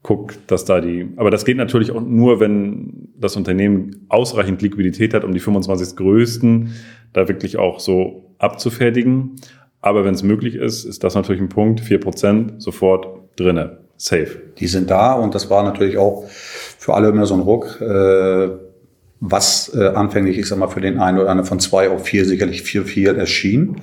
guck, 0.05 0.35
dass 0.45 0.65
da 0.65 0.81
die, 0.81 1.09
aber 1.15 1.31
das 1.31 1.45
geht 1.45 1.57
natürlich 1.57 1.89
auch 1.89 1.99
nur, 1.99 2.39
wenn 2.39 3.09
das 3.17 3.35
Unternehmen 3.35 4.05
ausreichend 4.07 4.61
Liquidität 4.61 5.15
hat, 5.15 5.23
um 5.23 5.33
die 5.33 5.39
25 5.39 5.95
größten 5.95 6.75
da 7.11 7.27
wirklich 7.27 7.57
auch 7.57 7.79
so 7.79 8.35
abzufertigen. 8.37 9.31
Aber 9.81 10.05
wenn 10.05 10.13
es 10.13 10.21
möglich 10.21 10.53
ist, 10.53 10.85
ist 10.85 11.03
das 11.03 11.15
natürlich 11.15 11.41
ein 11.41 11.49
Punkt, 11.49 11.81
4% 11.81 12.59
sofort 12.59 13.07
drinne, 13.35 13.79
safe. 13.97 14.43
Die 14.59 14.67
sind 14.67 14.91
da 14.91 15.13
und 15.13 15.33
das 15.33 15.49
war 15.49 15.63
natürlich 15.63 15.97
auch 15.97 16.25
für 16.29 16.93
alle 16.93 17.09
immer 17.09 17.25
so 17.25 17.33
ein 17.33 17.39
Ruck, 17.39 17.81
äh, 17.81 18.49
was 19.21 19.73
äh, 19.73 19.87
anfänglich, 19.87 20.37
ich 20.37 20.45
sag 20.45 20.59
mal, 20.59 20.67
für 20.67 20.81
den 20.81 20.99
einen 20.99 21.17
oder 21.17 21.31
anderen 21.31 21.47
von 21.47 21.59
zwei 21.59 21.89
auf 21.89 22.05
vier 22.05 22.25
sicherlich 22.25 22.61
vier, 22.61 22.83
vier 22.83 23.17
erschien 23.17 23.81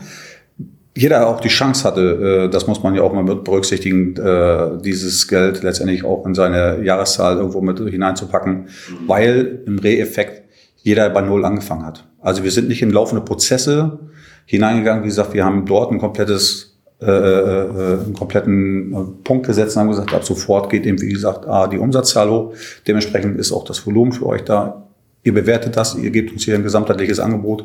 jeder 0.94 1.26
auch 1.26 1.40
die 1.40 1.48
Chance 1.48 1.84
hatte, 1.84 2.46
äh, 2.46 2.50
das 2.50 2.66
muss 2.66 2.82
man 2.82 2.94
ja 2.94 3.02
auch 3.02 3.12
mal 3.12 3.24
mit 3.24 3.44
berücksichtigen, 3.44 4.16
äh, 4.16 4.78
dieses 4.82 5.26
Geld 5.26 5.62
letztendlich 5.62 6.04
auch 6.04 6.26
in 6.26 6.34
seine 6.34 6.82
Jahreszahl 6.84 7.36
irgendwo 7.38 7.60
mit 7.60 7.78
hineinzupacken, 7.78 8.68
weil 9.06 9.62
im 9.66 9.78
Re-Effekt 9.78 10.42
jeder 10.82 11.08
bei 11.10 11.22
Null 11.22 11.44
angefangen 11.44 11.86
hat. 11.86 12.04
Also 12.20 12.44
wir 12.44 12.50
sind 12.50 12.68
nicht 12.68 12.82
in 12.82 12.90
laufende 12.90 13.24
Prozesse 13.24 13.98
hineingegangen. 14.46 15.02
Wie 15.02 15.08
gesagt, 15.08 15.32
wir 15.32 15.44
haben 15.44 15.64
dort 15.64 15.92
ein 15.92 15.98
komplettes, 15.98 16.78
äh, 17.00 17.06
äh, 17.06 18.00
einen 18.04 18.14
kompletten 18.14 19.22
Punkt 19.24 19.46
gesetzt 19.46 19.76
und 19.76 19.82
haben 19.82 19.90
gesagt, 19.90 20.12
ab 20.12 20.24
sofort 20.24 20.70
geht 20.70 20.84
eben, 20.86 21.00
wie 21.00 21.12
gesagt, 21.12 21.46
A, 21.46 21.68
die 21.68 21.78
Umsatzzahl 21.78 22.28
hoch. 22.28 22.54
Dementsprechend 22.86 23.38
ist 23.38 23.52
auch 23.52 23.64
das 23.64 23.86
Volumen 23.86 24.12
für 24.12 24.26
euch 24.26 24.44
da. 24.44 24.88
Ihr 25.24 25.34
bewertet 25.34 25.76
das, 25.76 25.94
ihr 25.94 26.10
gebt 26.10 26.32
uns 26.32 26.44
hier 26.44 26.54
ein 26.54 26.62
gesamtheitliches 26.62 27.20
Angebot 27.20 27.64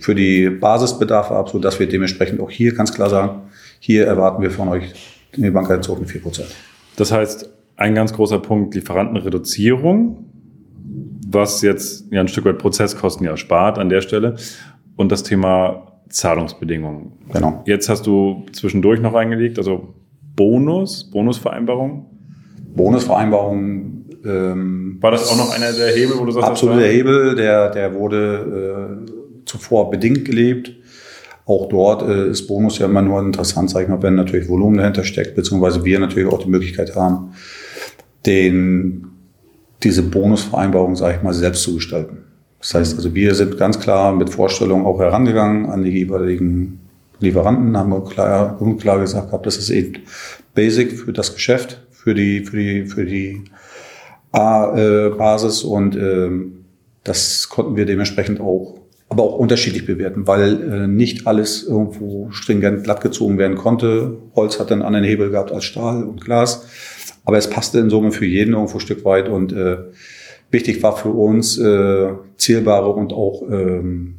für 0.00 0.14
die 0.14 0.50
Basisbedarfe 0.50 1.34
ab, 1.34 1.48
so 1.48 1.58
dass 1.58 1.78
wir 1.78 1.88
dementsprechend 1.88 2.40
auch 2.40 2.50
hier 2.50 2.74
ganz 2.74 2.92
klar 2.92 3.08
sagen, 3.08 3.42
hier 3.78 4.06
erwarten 4.06 4.42
wir 4.42 4.50
von 4.50 4.68
euch 4.68 4.92
den 5.36 5.52
Bankeinzug 5.52 6.00
mit 6.00 6.08
4%. 6.08 6.42
Das 6.96 7.12
heißt, 7.12 7.50
ein 7.76 7.94
ganz 7.94 8.12
großer 8.12 8.38
Punkt 8.38 8.74
Lieferantenreduzierung, 8.74 10.24
was 11.28 11.62
jetzt 11.62 12.06
ja 12.10 12.20
ein 12.20 12.28
Stück 12.28 12.44
weit 12.46 12.58
Prozesskosten 12.58 13.26
ja 13.26 13.36
spart 13.36 13.78
an 13.78 13.88
der 13.88 14.00
Stelle 14.00 14.36
und 14.96 15.12
das 15.12 15.22
Thema 15.22 16.00
Zahlungsbedingungen. 16.08 17.12
Genau. 17.32 17.62
Jetzt 17.66 17.88
hast 17.88 18.06
du 18.06 18.46
zwischendurch 18.52 19.00
noch 19.00 19.14
eingelegt, 19.14 19.58
also 19.58 19.94
Bonus, 20.34 21.10
Bonusvereinbarung. 21.10 22.06
Bonusvereinbarung. 22.74 24.05
Ähm, 24.26 24.98
War 25.00 25.12
das 25.12 25.28
auch 25.28 25.36
noch 25.36 25.54
einer 25.54 25.72
der 25.72 25.94
Hebel, 25.94 26.18
wo 26.18 26.24
du 26.24 26.32
sagst? 26.32 26.48
Absolut 26.48 26.80
der 26.80 26.88
Hebel, 26.88 27.34
der, 27.36 27.70
der 27.70 27.94
wurde 27.94 29.06
äh, 29.06 29.12
zuvor 29.44 29.90
bedingt 29.90 30.24
gelebt. 30.24 30.72
Auch 31.44 31.68
dort 31.68 32.02
äh, 32.02 32.30
ist 32.30 32.48
Bonus 32.48 32.78
ja 32.78 32.86
immer 32.86 33.02
nur 33.02 33.20
interessant, 33.20 33.70
sag 33.70 33.84
ich 33.84 33.88
mal, 33.88 34.02
wenn 34.02 34.16
natürlich 34.16 34.48
Volumen 34.48 34.78
dahinter 34.78 35.04
steckt, 35.04 35.36
beziehungsweise 35.36 35.84
wir 35.84 36.00
natürlich 36.00 36.28
auch 36.28 36.42
die 36.42 36.50
Möglichkeit 36.50 36.96
haben, 36.96 37.34
den, 38.26 39.06
diese 39.84 40.02
Bonusvereinbarung, 40.02 40.96
sage 40.96 41.16
ich 41.16 41.22
mal, 41.22 41.32
selbst 41.32 41.62
zu 41.62 41.76
gestalten. 41.76 42.24
Das 42.58 42.74
heißt 42.74 42.96
also, 42.96 43.14
wir 43.14 43.34
sind 43.36 43.58
ganz 43.58 43.78
klar 43.78 44.12
mit 44.12 44.30
Vorstellungen 44.30 44.84
auch 44.84 44.98
herangegangen 44.98 45.66
an 45.66 45.84
die 45.84 45.90
jeweiligen 45.90 46.80
Lieferanten, 47.20 47.76
haben 47.76 47.90
wir 47.90 48.04
klar, 48.04 48.58
klar 48.78 48.98
gesagt 48.98 49.28
gehabt, 49.28 49.46
das 49.46 49.56
ist 49.56 49.70
eben 49.70 50.00
Basic 50.54 50.98
für 50.98 51.12
das 51.12 51.34
Geschäft, 51.34 51.80
für 51.92 52.14
die, 52.14 52.44
für 52.44 52.56
die, 52.56 52.86
für 52.86 53.04
die 53.04 53.44
A-Basis 54.36 55.62
und 55.62 55.96
ähm, 55.96 56.64
das 57.04 57.48
konnten 57.48 57.76
wir 57.76 57.86
dementsprechend 57.86 58.40
auch 58.40 58.80
aber 59.08 59.22
auch 59.22 59.38
unterschiedlich 59.38 59.86
bewerten, 59.86 60.26
weil 60.26 60.62
äh, 60.62 60.86
nicht 60.88 61.28
alles 61.28 61.62
irgendwo 61.62 62.28
stringent 62.32 62.82
glatt 62.82 63.00
gezogen 63.00 63.38
werden 63.38 63.56
konnte. 63.56 64.16
Holz 64.34 64.58
hat 64.58 64.72
einen 64.72 64.82
anderen 64.82 65.04
Hebel 65.06 65.30
gehabt 65.30 65.52
als 65.52 65.62
Stahl 65.62 66.02
und 66.02 66.24
Glas, 66.24 66.66
aber 67.24 67.38
es 67.38 67.48
passte 67.48 67.78
in 67.78 67.88
Summe 67.88 68.10
für 68.10 68.26
jeden 68.26 68.54
irgendwo 68.54 68.78
ein 68.78 68.80
Stück 68.80 69.04
weit 69.04 69.28
und 69.28 69.52
äh, 69.52 69.76
Wichtig 70.50 70.82
war 70.82 70.96
für 70.96 71.10
uns, 71.10 71.58
äh, 71.58 72.12
zielbare 72.36 72.90
und 72.90 73.12
auch 73.12 73.42
ähm, 73.50 74.14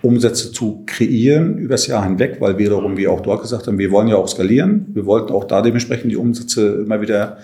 Umsätze 0.00 0.52
zu 0.52 0.84
kreieren 0.86 1.58
übers 1.58 1.88
Jahr 1.88 2.04
hinweg, 2.04 2.36
weil 2.40 2.56
wir 2.56 2.70
darum, 2.70 2.96
wie 2.96 3.08
auch 3.08 3.20
dort 3.20 3.42
gesagt 3.42 3.66
haben, 3.66 3.78
wir 3.78 3.90
wollen 3.90 4.06
ja 4.06 4.16
auch 4.16 4.28
skalieren. 4.28 4.86
Wir 4.94 5.06
wollten 5.06 5.32
auch 5.32 5.44
da 5.44 5.60
dementsprechend 5.60 6.12
die 6.12 6.16
Umsätze 6.16 6.82
immer 6.84 7.00
wieder 7.00 7.38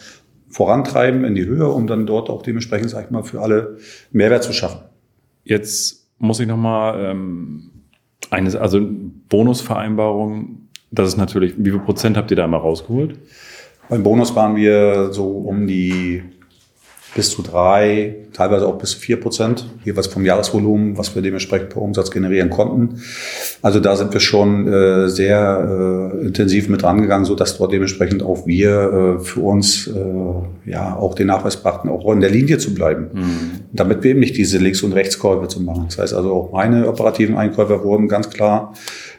vorantreiben 0.54 1.24
in 1.24 1.34
die 1.34 1.46
Höhe, 1.46 1.68
um 1.68 1.88
dann 1.88 2.06
dort 2.06 2.30
auch 2.30 2.42
dementsprechend, 2.42 2.88
sag 2.88 3.06
ich 3.06 3.10
mal, 3.10 3.24
für 3.24 3.40
alle 3.40 3.78
Mehrwert 4.12 4.44
zu 4.44 4.52
schaffen. 4.52 4.82
Jetzt 5.42 6.06
muss 6.18 6.38
ich 6.38 6.46
nochmal 6.46 7.10
ähm, 7.10 7.70
eines, 8.30 8.54
also 8.54 8.80
Bonusvereinbarung, 9.28 10.68
das 10.92 11.08
ist 11.08 11.16
natürlich, 11.16 11.54
wie 11.58 11.70
viel 11.70 11.80
Prozent 11.80 12.16
habt 12.16 12.30
ihr 12.30 12.36
da 12.36 12.46
mal 12.46 12.58
rausgeholt? 12.58 13.18
Beim 13.88 14.04
Bonus 14.04 14.36
waren 14.36 14.54
wir 14.54 15.12
so 15.12 15.26
um 15.26 15.66
die 15.66 16.22
bis 17.16 17.30
zu 17.30 17.42
drei, 17.42 18.14
teilweise 18.32 18.68
auch 18.68 18.78
bis 18.78 18.92
zu 18.92 19.00
vier 19.00 19.18
Prozent, 19.18 19.68
jeweils 19.84 20.06
vom 20.06 20.24
Jahresvolumen, 20.24 20.96
was 20.96 21.16
wir 21.16 21.22
dementsprechend 21.22 21.70
per 21.70 21.82
Umsatz 21.82 22.12
generieren 22.12 22.50
konnten. 22.50 23.02
Also 23.64 23.81
da 23.81 23.96
sind 23.96 24.12
wir 24.12 24.20
schon 24.20 24.68
äh, 24.68 25.09
sehr 25.09 26.12
äh, 26.12 26.27
intensiv 26.27 26.68
mit 26.68 26.85
rangegangen, 26.85 27.24
so 27.24 27.35
dass 27.35 27.57
dort 27.57 27.72
dementsprechend 27.72 28.22
auch 28.22 28.46
wir 28.46 29.16
äh, 29.18 29.24
für 29.24 29.40
uns 29.40 29.87
äh, 29.87 30.70
ja 30.70 30.94
auch 30.94 31.14
den 31.14 31.29
Nachweis 31.29 31.57
brachten, 31.57 31.88
auch 31.88 32.12
in 32.12 32.20
der 32.20 32.29
Linie 32.29 32.59
zu 32.59 32.74
bleiben, 32.74 33.09
mhm. 33.14 33.50
damit 33.72 34.05
wir 34.05 34.11
eben 34.11 34.20
nicht 34.20 34.37
diese 34.37 34.59
Links- 34.59 34.83
und 34.83 34.92
Rechtskäufe 34.92 35.48
zu 35.48 35.62
machen. 35.62 35.87
Das 35.88 35.96
heißt 35.96 36.12
also 36.12 36.35
auch 36.35 36.53
meine 36.53 36.87
operativen 36.87 37.38
Einkäufer 37.38 37.83
wurden 37.83 38.07
ganz 38.07 38.29
klar 38.29 38.74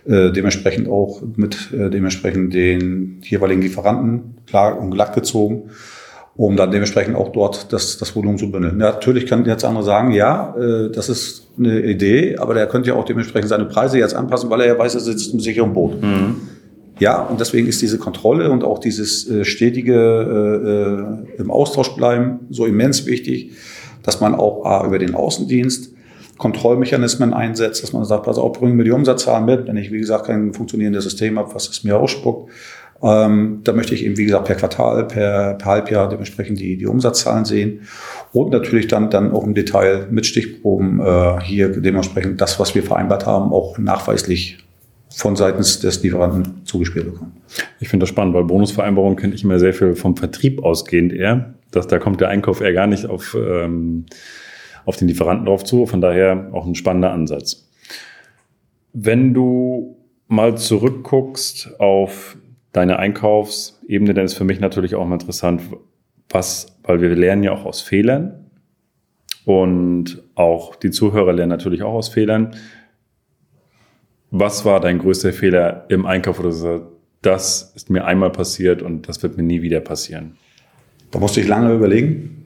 äh, 0.05 0.31
dementsprechend 0.31 0.89
auch 0.89 1.23
mit 1.35 1.73
äh, 1.73 1.89
dementsprechend 1.89 2.53
den 2.53 3.21
jeweiligen 3.23 3.63
Lieferanten 3.63 4.35
klar 4.45 4.79
und 4.79 4.91
glatt 4.91 5.15
gezogen 5.15 5.71
um 6.37 6.57
dann 6.57 6.71
dementsprechend 6.71 7.15
auch 7.15 7.31
dort 7.31 7.71
das, 7.71 7.97
das 7.97 8.15
Volumen 8.15 8.37
zu 8.37 8.51
bündeln. 8.51 8.77
Natürlich 8.77 9.25
können 9.25 9.45
jetzt 9.45 9.63
andere 9.63 9.83
sagen, 9.83 10.11
ja, 10.11 10.55
äh, 10.57 10.91
das 10.91 11.09
ist 11.09 11.47
eine 11.57 11.81
Idee, 11.81 12.37
aber 12.37 12.53
der 12.53 12.67
könnte 12.67 12.89
ja 12.89 12.95
auch 12.95 13.05
dementsprechend 13.05 13.49
seine 13.49 13.65
Preise 13.65 13.97
jetzt 13.97 14.15
anpassen, 14.15 14.49
weil 14.49 14.61
er 14.61 14.67
ja 14.67 14.77
weiß, 14.77 14.95
er 14.95 15.01
sitzt 15.01 15.33
im 15.33 15.39
sicheren 15.39 15.73
Boot. 15.73 16.01
Mhm. 16.01 16.35
Ja, 16.99 17.21
und 17.21 17.39
deswegen 17.39 17.67
ist 17.67 17.81
diese 17.81 17.97
Kontrolle 17.97 18.51
und 18.51 18.63
auch 18.63 18.79
dieses 18.79 19.29
äh, 19.29 19.43
stetige 19.43 19.93
äh, 19.93 21.37
äh, 21.37 21.41
im 21.41 21.51
Austausch 21.51 21.95
bleiben 21.95 22.39
so 22.49 22.65
immens 22.65 23.05
wichtig, 23.05 23.51
dass 24.03 24.21
man 24.21 24.35
auch 24.35 24.65
A, 24.65 24.85
über 24.85 24.99
den 24.99 25.15
Außendienst 25.15 25.91
Kontrollmechanismen 26.37 27.33
einsetzt, 27.33 27.81
dass 27.81 27.93
man 27.93 28.03
sagt, 28.03 28.23
pass 28.23 28.37
auf, 28.37 28.53
bringen 28.53 28.77
wir 28.77 28.83
die 28.83 28.91
Umsatzzahlen 28.91 29.45
mit, 29.45 29.67
wenn 29.67 29.77
ich, 29.77 29.91
wie 29.91 29.99
gesagt, 29.99 30.25
kein 30.25 30.53
funktionierendes 30.53 31.05
System 31.05 31.39
habe, 31.39 31.53
was 31.55 31.69
es 31.69 31.83
mir 31.83 31.97
ausspuckt, 31.97 32.51
ähm, 33.05 33.61
da 33.63 33.73
möchte 33.73 33.93
ich 33.93 34.03
eben, 34.03 34.17
wie 34.17 34.25
gesagt, 34.25 34.45
per 34.45 34.55
Quartal, 34.55 35.07
per, 35.07 35.53
per 35.53 35.65
Halbjahr 35.65 36.09
dementsprechend 36.09 36.59
die, 36.59 36.75
die 36.75 36.87
Umsatzzahlen 36.87 37.45
sehen 37.45 37.81
und 38.33 38.51
natürlich 38.51 38.87
dann, 38.87 39.11
dann 39.11 39.31
auch 39.31 39.43
im 39.43 39.53
Detail 39.53 40.07
mit 40.09 40.25
Stichproben 40.25 40.99
äh, 40.99 41.39
hier 41.41 41.69
dementsprechend 41.69 42.41
das, 42.41 42.59
was 42.59 42.73
wir 42.73 42.81
vereinbart 42.81 43.27
haben, 43.27 43.53
auch 43.53 43.77
nachweislich 43.77 44.57
von 45.15 45.35
seitens 45.35 45.79
des 45.79 46.01
Lieferanten 46.01 46.65
zugespielt 46.65 47.05
bekommen. 47.05 47.33
Ich 47.79 47.89
finde 47.89 48.03
das 48.03 48.09
spannend, 48.09 48.33
weil 48.33 48.43
Bonusvereinbarungen 48.43 49.17
kenne 49.17 49.35
ich 49.35 49.43
immer 49.43 49.59
sehr 49.59 49.73
viel 49.73 49.95
vom 49.95 50.17
Vertrieb 50.17 50.63
ausgehend 50.63 51.13
eher. 51.13 51.53
Dass, 51.71 51.87
da 51.87 51.99
kommt 51.99 52.21
der 52.21 52.29
Einkauf 52.29 52.59
eher 52.59 52.73
gar 52.73 52.87
nicht 52.87 53.05
auf, 53.05 53.37
ähm, 53.39 54.05
auf 54.85 54.97
den 54.97 55.07
Lieferanten 55.07 55.45
drauf 55.45 55.63
zu. 55.63 55.85
Von 55.85 56.01
daher 56.01 56.49
auch 56.53 56.65
ein 56.65 56.75
spannender 56.75 57.11
Ansatz. 57.11 57.69
Wenn 58.93 59.33
du 59.33 59.97
mal 60.27 60.57
zurückguckst 60.57 61.79
auf 61.79 62.35
deine 62.75 62.99
Einkaufsebene, 62.99 64.13
dann 64.13 64.25
ist 64.25 64.33
für 64.33 64.43
mich 64.43 64.59
natürlich 64.59 64.95
auch 64.95 65.05
mal 65.05 65.15
interessant, 65.15 65.61
was, 66.29 66.77
weil 66.83 67.01
wir 67.01 67.15
lernen 67.15 67.43
ja 67.43 67.53
auch 67.53 67.65
aus 67.65 67.81
Fehlern 67.81 68.49
und 69.45 70.21
auch 70.35 70.75
die 70.75 70.91
Zuhörer 70.91 71.31
lernen 71.31 71.51
natürlich 71.51 71.83
auch 71.83 71.93
aus 71.93 72.09
Fehlern. 72.09 72.55
Was 74.31 74.65
war 74.65 74.81
dein 74.81 74.99
größter 74.99 75.31
Fehler 75.31 75.85
im 75.87 76.05
Einkauf 76.05 76.39
oder 76.39 76.51
so? 76.51 76.91
Das 77.21 77.71
ist 77.75 77.89
mir 77.89 78.03
einmal 78.03 78.31
passiert 78.31 78.81
und 78.81 79.07
das 79.07 79.23
wird 79.23 79.37
mir 79.37 79.43
nie 79.43 79.61
wieder 79.61 79.79
passieren. 79.79 80.35
Da 81.11 81.19
musste 81.19 81.39
ich 81.39 81.47
lange 81.47 81.73
überlegen. 81.73 82.41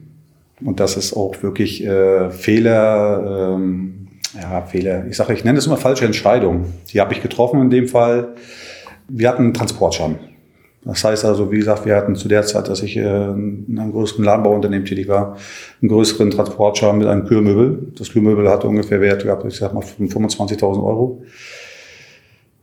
Und 0.62 0.78
das 0.78 0.96
ist 0.96 1.14
auch 1.14 1.42
wirklich 1.42 1.84
äh, 1.84 2.30
Fehler, 2.30 3.56
ähm, 3.56 4.08
ja, 4.40 4.62
Fehler. 4.62 5.06
Ich 5.06 5.16
sage, 5.16 5.32
ich 5.32 5.42
nenne 5.42 5.58
es 5.58 5.66
immer 5.66 5.78
falsche 5.78 6.04
Entscheidungen. 6.04 6.72
Die 6.92 7.00
habe 7.00 7.14
ich 7.14 7.22
getroffen 7.22 7.60
in 7.62 7.70
dem 7.70 7.88
Fall 7.88 8.36
wir 9.12 9.28
hatten 9.28 9.44
einen 9.44 9.54
Transportschaden. 9.54 10.18
Das 10.84 11.04
heißt 11.04 11.26
also, 11.26 11.52
wie 11.52 11.58
gesagt, 11.58 11.84
wir 11.84 11.94
hatten 11.94 12.16
zu 12.16 12.26
der 12.26 12.42
Zeit, 12.42 12.68
dass 12.68 12.82
ich 12.82 12.96
äh, 12.96 13.00
in 13.02 13.76
einem 13.78 13.92
größeren 13.92 14.24
Ladenbauunternehmen 14.24 14.86
tätig 14.86 15.08
war, 15.08 15.36
einen 15.82 15.90
größeren 15.90 16.30
Transportschaden 16.30 16.98
mit 16.98 17.06
einem 17.06 17.26
Kühlmöbel. 17.26 17.92
Das 17.98 18.10
Kühlmöbel 18.10 18.48
hatte 18.48 18.66
ungefähr 18.66 19.00
Wert 19.00 19.24
gehabt, 19.24 19.44
ich 19.44 19.56
sag 19.56 19.74
mal, 19.74 19.82
25.000 19.84 20.62
Euro. 20.82 21.22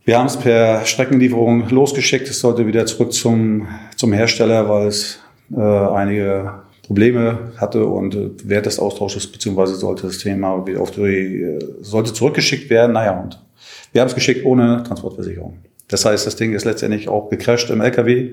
Wir 0.04 0.18
haben 0.18 0.26
es 0.26 0.36
per 0.36 0.84
Streckenlieferung 0.84 1.68
losgeschickt. 1.68 2.28
Es 2.28 2.40
sollte 2.40 2.66
wieder 2.66 2.86
zurück 2.86 3.12
zum, 3.12 3.68
zum 3.94 4.12
Hersteller, 4.12 4.68
weil 4.68 4.88
es 4.88 5.20
äh, 5.54 5.60
einige 5.60 6.54
Probleme 6.88 7.52
hatte 7.58 7.84
und 7.84 8.14
äh, 8.14 8.30
während 8.42 8.66
des 8.66 8.80
Austausches 8.80 9.30
beziehungsweise 9.30 9.74
sollte 9.74 10.06
das 10.06 10.18
Thema 10.18 10.66
wieder 10.66 10.80
auf 10.80 10.90
die, 10.90 11.42
äh, 11.42 11.58
sollte 11.82 12.12
zurückgeschickt 12.12 12.68
werden. 12.70 12.94
Naja, 12.94 13.20
und 13.20 13.38
wir 13.92 14.00
haben 14.00 14.08
es 14.08 14.14
geschickt 14.14 14.44
ohne 14.44 14.82
Transportversicherung. 14.82 15.58
Das 15.88 16.04
heißt, 16.04 16.26
das 16.26 16.36
Ding 16.36 16.52
ist 16.52 16.64
letztendlich 16.64 17.08
auch 17.08 17.30
gecrashed 17.30 17.70
im 17.70 17.80
LKW, 17.80 18.32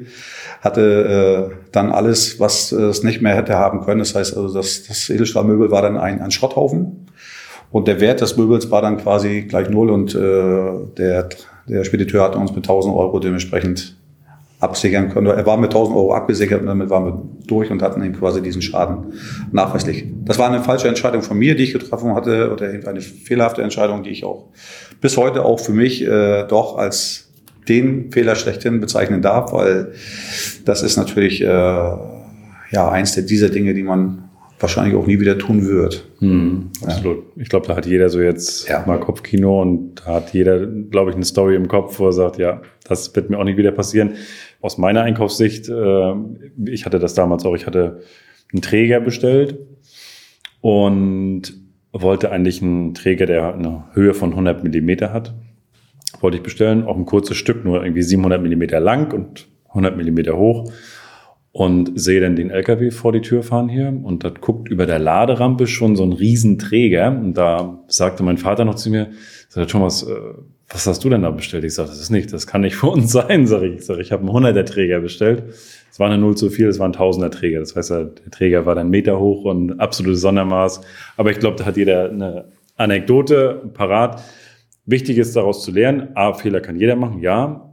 hatte 0.62 1.52
äh, 1.52 1.56
dann 1.72 1.92
alles, 1.92 2.40
was 2.40 2.72
es 2.72 3.04
nicht 3.04 3.22
mehr 3.22 3.36
hätte 3.36 3.56
haben 3.56 3.82
können. 3.82 4.00
Das 4.00 4.14
heißt 4.14 4.36
also, 4.36 4.54
das, 4.54 4.84
das 4.88 5.10
Edelstahlmöbel 5.10 5.72
war 5.72 5.82
dann 5.82 5.98
ein, 5.98 6.22
ein 6.22 6.32
Schrotthaufen 6.32 7.08
und 7.72 7.88
der 7.88 8.00
Wert 8.00 8.22
des 8.22 8.38
Möbels 8.38 8.70
war 8.72 8.82
dann 8.82 8.98
quasi 8.98 9.44
gleich 9.44 9.70
null 9.70 9.90
und 9.90 10.16
äh, 10.16 10.72
der, 10.98 11.30
der 11.68 11.84
Spediteur 11.84 12.24
hat 12.24 12.36
uns 12.36 12.52
mit 12.52 12.66
1000 12.66 12.96
Euro 12.96 13.20
dementsprechend 13.20 13.98
absichern 14.60 15.10
können. 15.10 15.28
Er 15.28 15.46
war 15.46 15.58
mit 15.58 15.72
1000 15.72 15.96
Euro 15.96 16.14
abgesichert 16.14 16.62
und 16.62 16.68
damit 16.68 16.90
waren 16.90 17.06
wir 17.06 17.22
durch 17.48 17.72
und 17.72 17.82
hatten 17.82 18.04
eben 18.04 18.16
quasi 18.16 18.42
diesen 18.42 18.62
Schaden 18.62 19.14
nachweislich. 19.52 20.06
Das 20.24 20.40
war 20.40 20.48
eine 20.48 20.64
falsche 20.64 20.88
Entscheidung 20.88 21.22
von 21.22 21.38
mir, 21.38 21.56
die 21.56 21.64
ich 21.64 21.74
getroffen 21.74 22.16
hatte 22.16 22.52
oder 22.52 22.68
eine 22.68 23.02
fehlerhafte 23.02 23.62
Entscheidung, 23.62 24.04
die 24.04 24.10
ich 24.10 24.24
auch 24.24 24.50
bis 25.02 25.18
heute 25.18 25.44
auch 25.44 25.60
für 25.60 25.74
mich 25.74 26.02
äh, 26.04 26.46
doch 26.48 26.78
als 26.78 27.25
den 27.68 28.12
Fehler 28.12 28.36
schlechthin 28.36 28.80
bezeichnen 28.80 29.22
darf, 29.22 29.52
weil 29.52 29.94
das 30.66 30.84
ist 30.84 30.98
natürlich 30.98 31.42
äh, 31.42 31.46
ja 31.46 32.90
eins 32.92 33.14
der 33.16 33.24
dieser 33.24 33.50
Dinge, 33.50 33.74
die 33.74 33.84
man 33.84 34.30
wahrscheinlich 34.60 34.96
auch 34.96 35.06
nie 35.06 35.20
wieder 35.20 35.38
tun 35.38 35.68
wird. 35.68 36.08
Hm, 36.20 36.72
absolut. 36.82 37.18
Ja. 37.18 37.42
Ich 37.42 37.50
glaube, 37.50 37.68
da 37.68 37.76
hat 37.76 37.86
jeder 37.86 38.10
so 38.10 38.22
jetzt 38.22 38.70
ja. 38.70 38.84
mal 38.88 39.00
Kopfkino 39.00 39.62
und 39.62 39.96
da 40.06 40.16
hat 40.16 40.34
jeder, 40.34 40.66
glaube 40.66 41.10
ich, 41.10 41.16
eine 41.16 41.26
Story 41.26 41.56
im 41.56 41.68
Kopf, 41.68 42.00
wo 42.00 42.08
er 42.08 42.14
sagt, 42.14 42.38
ja, 42.38 42.62
das 42.86 43.16
wird 43.16 43.30
mir 43.30 43.38
auch 43.38 43.44
nicht 43.44 43.58
wieder 43.58 43.72
passieren. 43.72 44.14
Aus 44.62 44.78
meiner 44.78 45.02
Einkaufssicht, 45.02 45.68
äh, 45.70 46.14
ich 46.66 46.86
hatte 46.86 47.00
das 47.00 47.14
damals 47.14 47.46
auch, 47.46 47.56
ich 47.56 47.68
hatte 47.68 48.02
einen 48.54 48.62
Träger 48.62 49.02
bestellt 49.02 49.60
und 50.62 51.54
wollte 51.92 52.32
eigentlich 52.32 52.62
einen 52.62 52.94
Träger, 52.94 53.26
der 53.26 53.54
eine 53.54 53.86
Höhe 53.94 54.14
von 54.14 54.32
100 54.32 54.64
Millimeter 54.64 55.14
hat 55.14 55.34
wollte 56.22 56.38
ich 56.38 56.44
bestellen, 56.44 56.84
auch 56.86 56.98
ein 56.98 57.06
kurzes 57.06 57.38
Stück, 57.38 57.66
nur 57.66 57.84
irgendwie 57.84 58.04
700 58.04 58.42
Millimeter 58.42 58.80
lang 58.80 59.14
und 59.14 59.48
100 59.70 59.98
Millimeter 59.98 60.38
hoch 60.38 60.72
und 61.52 61.98
sehe 62.00 62.20
dann 62.20 62.36
den 62.36 62.50
LKW 62.50 62.92
vor 62.92 63.14
die 63.14 63.22
Tür 63.22 63.42
fahren 63.42 63.70
hier 63.70 63.88
und 64.04 64.24
da 64.24 64.30
guckt 64.30 64.68
über 64.68 64.86
der 64.86 65.00
Laderampe 65.00 65.68
schon 65.68 65.96
so 65.96 66.04
ein 66.04 66.12
Riesenträger 66.12 67.10
und 67.10 67.34
da 67.36 67.80
sagte 67.88 68.24
mein 68.24 68.38
Vater 68.38 68.66
noch 68.66 68.76
zu 68.76 68.90
mir, 68.90 69.12
sagt 69.48 69.72
Thomas, 69.72 70.04
äh, 70.04 70.16
was 70.70 70.88
hast 70.88 71.04
du 71.04 71.10
denn 71.10 71.22
da 71.22 71.32
bestellt? 71.32 71.64
Ich 71.64 71.76
sage, 71.76 71.90
das 71.90 72.02
ist 72.02 72.10
nicht, 72.10 72.34
das 72.34 72.48
kann 72.48 72.62
nicht 72.62 72.76
für 72.78 72.88
uns 72.88 73.12
sein, 73.12 73.48
sage 73.48 73.68
ich. 73.68 73.76
Ich 73.76 73.86
sage, 73.86 74.02
ich 74.02 74.12
habe 74.12 74.24
einen 74.24 74.46
100er 74.46 74.66
Träger 74.66 75.00
bestellt. 75.00 75.44
Es 75.90 76.00
war 76.00 76.08
eine 76.08 76.18
Null 76.18 76.36
zu 76.36 76.50
viel, 76.50 76.68
es 76.68 76.80
war 76.80 76.88
ein 76.88 76.94
1000er 76.94 77.30
Träger. 77.30 77.60
Das 77.60 77.76
heißt, 77.76 77.90
der 77.90 78.12
Träger 78.32 78.66
war 78.66 78.76
dann 78.76 78.90
Meter 78.90 79.20
hoch 79.20 79.46
und 79.46 79.80
absolutes 79.80 80.22
Sondermaß. 80.22 80.82
Aber 81.16 81.32
ich 81.32 81.40
glaube, 81.40 81.58
da 81.58 81.66
hat 81.66 81.78
jeder 81.78 82.10
eine 82.10 82.46
Anekdote 82.76 83.62
parat. 83.74 84.22
Wichtig 84.86 85.18
ist 85.18 85.36
daraus 85.36 85.64
zu 85.64 85.72
lernen, 85.72 86.10
A, 86.16 86.34
Fehler 86.34 86.62
kann 86.62 86.80
jeder 86.80 86.96
machen, 86.96 87.20
ja. 87.22 87.72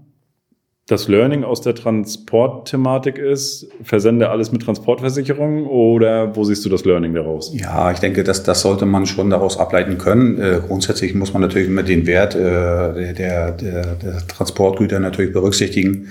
Das 0.87 1.07
Learning 1.09 1.44
aus 1.44 1.61
der 1.61 1.75
Transportthematik 1.77 3.16
ist, 3.16 3.68
versende 3.85 4.31
alles 4.31 4.51
mit 4.51 4.62
Transportversicherung 4.62 5.66
oder 5.66 6.35
wo 6.35 6.42
siehst 6.42 6.64
du 6.64 6.68
das 6.68 6.85
Learning 6.85 7.14
daraus? 7.14 7.53
Ja, 7.55 7.92
ich 7.92 8.01
denke, 8.01 8.25
dass 8.25 8.42
das 8.42 8.62
sollte 8.62 8.85
man 8.85 9.07
schon 9.07 9.31
daraus 9.31 9.59
ableiten 9.59 9.96
können. 9.98 10.40
Äh, 10.40 10.61
grundsätzlich 10.66 11.14
muss 11.14 11.33
man 11.33 11.42
natürlich 11.42 11.68
immer 11.68 11.85
den 11.85 12.07
Wert 12.07 12.35
äh, 12.35 13.14
der, 13.14 13.53
der, 13.53 13.94
der 13.94 14.27
Transportgüter 14.27 14.98
natürlich 14.98 15.33
berücksichtigen. 15.33 16.09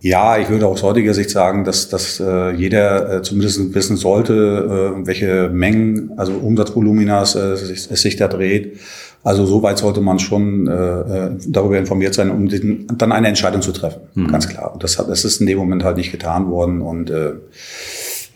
Ja, 0.00 0.36
ich 0.36 0.48
würde 0.48 0.66
aus 0.66 0.82
heutiger 0.82 1.14
Sicht 1.14 1.30
sagen, 1.30 1.62
dass, 1.62 1.88
dass 1.88 2.18
äh, 2.18 2.50
jeder 2.50 3.18
äh, 3.18 3.22
zumindest 3.22 3.72
wissen 3.72 3.96
sollte, 3.96 4.96
äh, 4.96 5.06
welche 5.06 5.48
Mengen, 5.50 6.10
also 6.16 6.32
Umsatzvoluminas 6.32 7.36
äh, 7.36 7.52
es, 7.52 7.88
es 7.88 8.02
sich 8.02 8.16
da 8.16 8.26
dreht 8.26 8.80
also 9.24 9.46
soweit 9.46 9.78
sollte 9.78 10.00
man 10.00 10.18
schon 10.18 10.66
äh, 10.66 10.72
äh, 10.72 11.30
darüber 11.46 11.78
informiert 11.78 12.14
sein, 12.14 12.30
um 12.30 12.48
den, 12.48 12.86
dann 12.98 13.12
eine 13.12 13.28
Entscheidung 13.28 13.62
zu 13.62 13.72
treffen. 13.72 14.02
Mhm. 14.14 14.28
Ganz 14.28 14.48
klar. 14.48 14.72
Und 14.72 14.82
das, 14.82 14.98
hat, 14.98 15.08
das 15.08 15.24
ist 15.24 15.40
in 15.40 15.46
dem 15.46 15.58
Moment 15.58 15.84
halt 15.84 15.96
nicht 15.96 16.10
getan 16.10 16.50
worden. 16.50 16.80
Und 16.80 17.10
äh, 17.10 17.34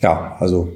ja, 0.01 0.37
also 0.39 0.73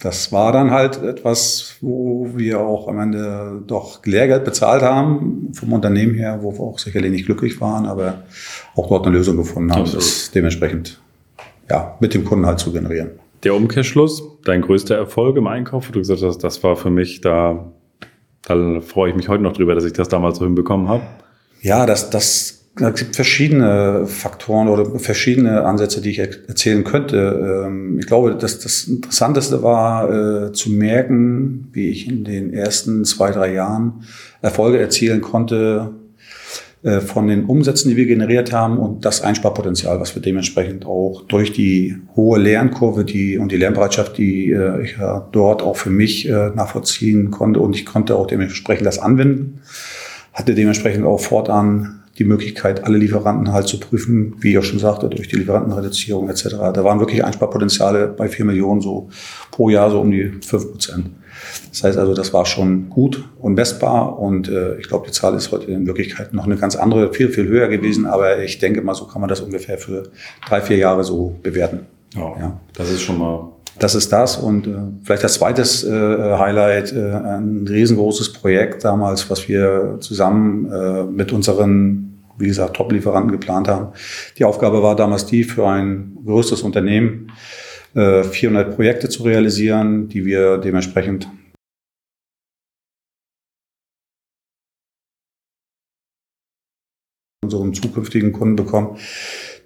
das 0.00 0.30
war 0.30 0.52
dann 0.52 0.70
halt 0.70 1.02
etwas, 1.02 1.76
wo 1.80 2.28
wir 2.36 2.60
auch 2.60 2.88
am 2.88 3.00
Ende 3.00 3.62
doch 3.66 4.04
Lehrgeld 4.04 4.44
bezahlt 4.44 4.82
haben, 4.82 5.50
vom 5.54 5.72
Unternehmen 5.72 6.14
her, 6.14 6.38
wo 6.42 6.52
wir 6.52 6.60
auch 6.60 6.78
sicherlich 6.78 7.10
nicht 7.10 7.26
glücklich 7.26 7.60
waren, 7.60 7.86
aber 7.86 8.22
auch 8.76 8.88
dort 8.88 9.06
eine 9.06 9.16
Lösung 9.16 9.36
gefunden 9.36 9.72
haben, 9.72 9.82
Absolut. 9.82 10.04
das 10.04 10.30
dementsprechend 10.30 11.00
ja, 11.68 11.96
mit 12.00 12.14
dem 12.14 12.24
Kunden 12.24 12.46
halt 12.46 12.60
zu 12.60 12.72
generieren. 12.72 13.10
Der 13.44 13.54
Umkehrschluss, 13.54 14.22
dein 14.44 14.62
größter 14.62 14.96
Erfolg 14.96 15.36
im 15.36 15.46
Einkauf, 15.46 15.88
wo 15.88 15.92
du 15.92 15.98
gesagt 16.00 16.22
hast, 16.22 16.38
das 16.38 16.62
war 16.62 16.76
für 16.76 16.90
mich 16.90 17.20
da, 17.20 17.72
da 18.42 18.80
freue 18.80 19.10
ich 19.10 19.16
mich 19.16 19.28
heute 19.28 19.42
noch 19.42 19.52
drüber, 19.52 19.74
dass 19.74 19.84
ich 19.84 19.92
das 19.92 20.08
damals 20.08 20.38
so 20.38 20.44
hinbekommen 20.44 20.88
habe. 20.88 21.02
Ja, 21.60 21.86
das, 21.86 22.10
das 22.10 22.58
es 22.80 22.94
gibt 22.94 23.16
verschiedene 23.16 24.06
Faktoren 24.06 24.68
oder 24.68 24.98
verschiedene 24.98 25.64
Ansätze, 25.64 26.00
die 26.00 26.10
ich 26.10 26.18
erzählen 26.18 26.84
könnte. 26.84 27.64
Ähm, 27.66 27.98
ich 27.98 28.06
glaube, 28.06 28.34
dass 28.36 28.60
das 28.60 28.84
Interessanteste 28.84 29.62
war 29.62 30.46
äh, 30.46 30.52
zu 30.52 30.70
merken, 30.70 31.68
wie 31.72 31.88
ich 31.88 32.08
in 32.08 32.24
den 32.24 32.52
ersten 32.52 33.04
zwei, 33.04 33.32
drei 33.32 33.52
Jahren 33.52 34.04
Erfolge 34.42 34.78
erzielen 34.78 35.20
konnte 35.20 35.90
von 37.00 37.26
den 37.26 37.46
Umsätzen, 37.46 37.90
die 37.90 37.96
wir 37.96 38.06
generiert 38.06 38.52
haben 38.52 38.78
und 38.78 39.04
das 39.04 39.20
Einsparpotenzial, 39.20 39.98
was 40.00 40.14
wir 40.14 40.22
dementsprechend 40.22 40.86
auch 40.86 41.22
durch 41.22 41.52
die 41.52 41.96
hohe 42.14 42.38
Lernkurve 42.38 43.04
die, 43.04 43.36
und 43.36 43.50
die 43.50 43.56
Lernbereitschaft, 43.56 44.16
die 44.16 44.52
äh, 44.52 44.84
ich 44.84 44.96
ja 44.96 45.26
dort 45.32 45.62
auch 45.62 45.76
für 45.76 45.90
mich 45.90 46.28
nachvollziehen 46.28 47.30
konnte 47.30 47.60
und 47.60 47.74
ich 47.74 47.84
konnte 47.84 48.16
auch 48.16 48.26
dementsprechend 48.26 48.86
das 48.86 48.98
anwenden, 48.98 49.60
hatte 50.32 50.54
dementsprechend 50.54 51.04
auch 51.04 51.20
fortan 51.20 51.97
die 52.18 52.24
Möglichkeit, 52.24 52.84
alle 52.84 52.98
Lieferanten 52.98 53.52
halt 53.52 53.68
zu 53.68 53.78
prüfen, 53.78 54.34
wie 54.40 54.50
ich 54.50 54.58
auch 54.58 54.64
schon 54.64 54.78
sagte, 54.78 55.08
durch 55.08 55.28
die 55.28 55.36
Lieferantenreduzierung 55.36 56.28
etc. 56.28 56.48
Da 56.74 56.84
waren 56.84 56.98
wirklich 56.98 57.24
Einsparpotenziale 57.24 58.08
bei 58.08 58.28
vier 58.28 58.44
Millionen 58.44 58.80
so 58.80 59.08
pro 59.50 59.68
Jahr 59.68 59.90
so 59.90 60.00
um 60.00 60.10
die 60.10 60.32
fünf 60.44 60.70
Prozent. 60.70 61.10
Das 61.70 61.84
heißt 61.84 61.98
also, 61.98 62.14
das 62.14 62.32
war 62.32 62.44
schon 62.44 62.90
gut 62.90 63.24
und 63.38 63.54
messbar 63.54 64.18
und 64.18 64.48
äh, 64.48 64.76
ich 64.78 64.88
glaube, 64.88 65.06
die 65.06 65.12
Zahl 65.12 65.34
ist 65.34 65.52
heute 65.52 65.70
in 65.70 65.86
Wirklichkeit 65.86 66.34
noch 66.34 66.46
eine 66.46 66.56
ganz 66.56 66.74
andere, 66.74 67.12
viel, 67.12 67.28
viel 67.28 67.46
höher 67.46 67.68
gewesen, 67.68 68.06
aber 68.06 68.42
ich 68.42 68.58
denke 68.58 68.82
mal, 68.82 68.94
so 68.94 69.06
kann 69.06 69.20
man 69.20 69.28
das 69.28 69.40
ungefähr 69.40 69.78
für 69.78 70.04
drei, 70.48 70.60
vier 70.60 70.78
Jahre 70.78 71.04
so 71.04 71.36
bewerten. 71.42 71.86
Oh, 72.16 72.34
ja, 72.40 72.58
das 72.74 72.90
ist 72.90 73.02
schon 73.02 73.18
mal 73.18 73.52
das 73.78 73.94
ist 73.94 74.12
das. 74.12 74.36
Und 74.36 74.66
äh, 74.66 74.70
vielleicht 75.02 75.24
das 75.24 75.34
zweite 75.34 75.62
äh, 75.62 76.38
Highlight, 76.38 76.92
äh, 76.92 77.12
ein 77.12 77.66
riesengroßes 77.68 78.32
Projekt 78.32 78.84
damals, 78.84 79.30
was 79.30 79.48
wir 79.48 79.98
zusammen 80.00 80.70
äh, 80.70 81.04
mit 81.04 81.32
unseren, 81.32 82.07
wie 82.38 82.46
gesagt, 82.46 82.76
Top-Lieferanten 82.76 83.32
geplant 83.32 83.68
haben. 83.68 83.92
Die 84.38 84.44
Aufgabe 84.44 84.82
war 84.82 84.96
damals 84.96 85.26
die, 85.26 85.44
für 85.44 85.66
ein 85.68 86.18
größtes 86.24 86.62
Unternehmen 86.62 87.32
äh, 87.94 88.22
400 88.22 88.74
Projekte 88.74 89.08
zu 89.08 89.22
realisieren, 89.22 90.08
die 90.08 90.24
wir 90.24 90.58
dementsprechend 90.58 91.28
unseren 97.42 97.72
zukünftigen 97.72 98.32
Kunden 98.32 98.56
bekommen 98.56 98.98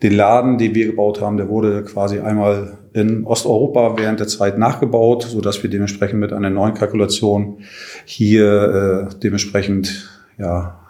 den 0.02 0.12
Laden, 0.14 0.58
den 0.58 0.74
wir 0.74 0.86
gebaut 0.86 1.20
haben, 1.20 1.36
der 1.36 1.48
wurde 1.48 1.84
quasi 1.84 2.18
einmal 2.18 2.78
in 2.92 3.24
Osteuropa 3.24 3.96
während 3.96 4.20
der 4.20 4.26
Zeit 4.26 4.58
nachgebaut, 4.58 5.22
so 5.22 5.40
dass 5.40 5.62
wir 5.62 5.70
dementsprechend 5.70 6.18
mit 6.18 6.32
einer 6.32 6.50
neuen 6.50 6.74
Kalkulation 6.74 7.58
hier 8.04 9.08
äh, 9.12 9.18
dementsprechend 9.20 10.10
ja 10.38 10.80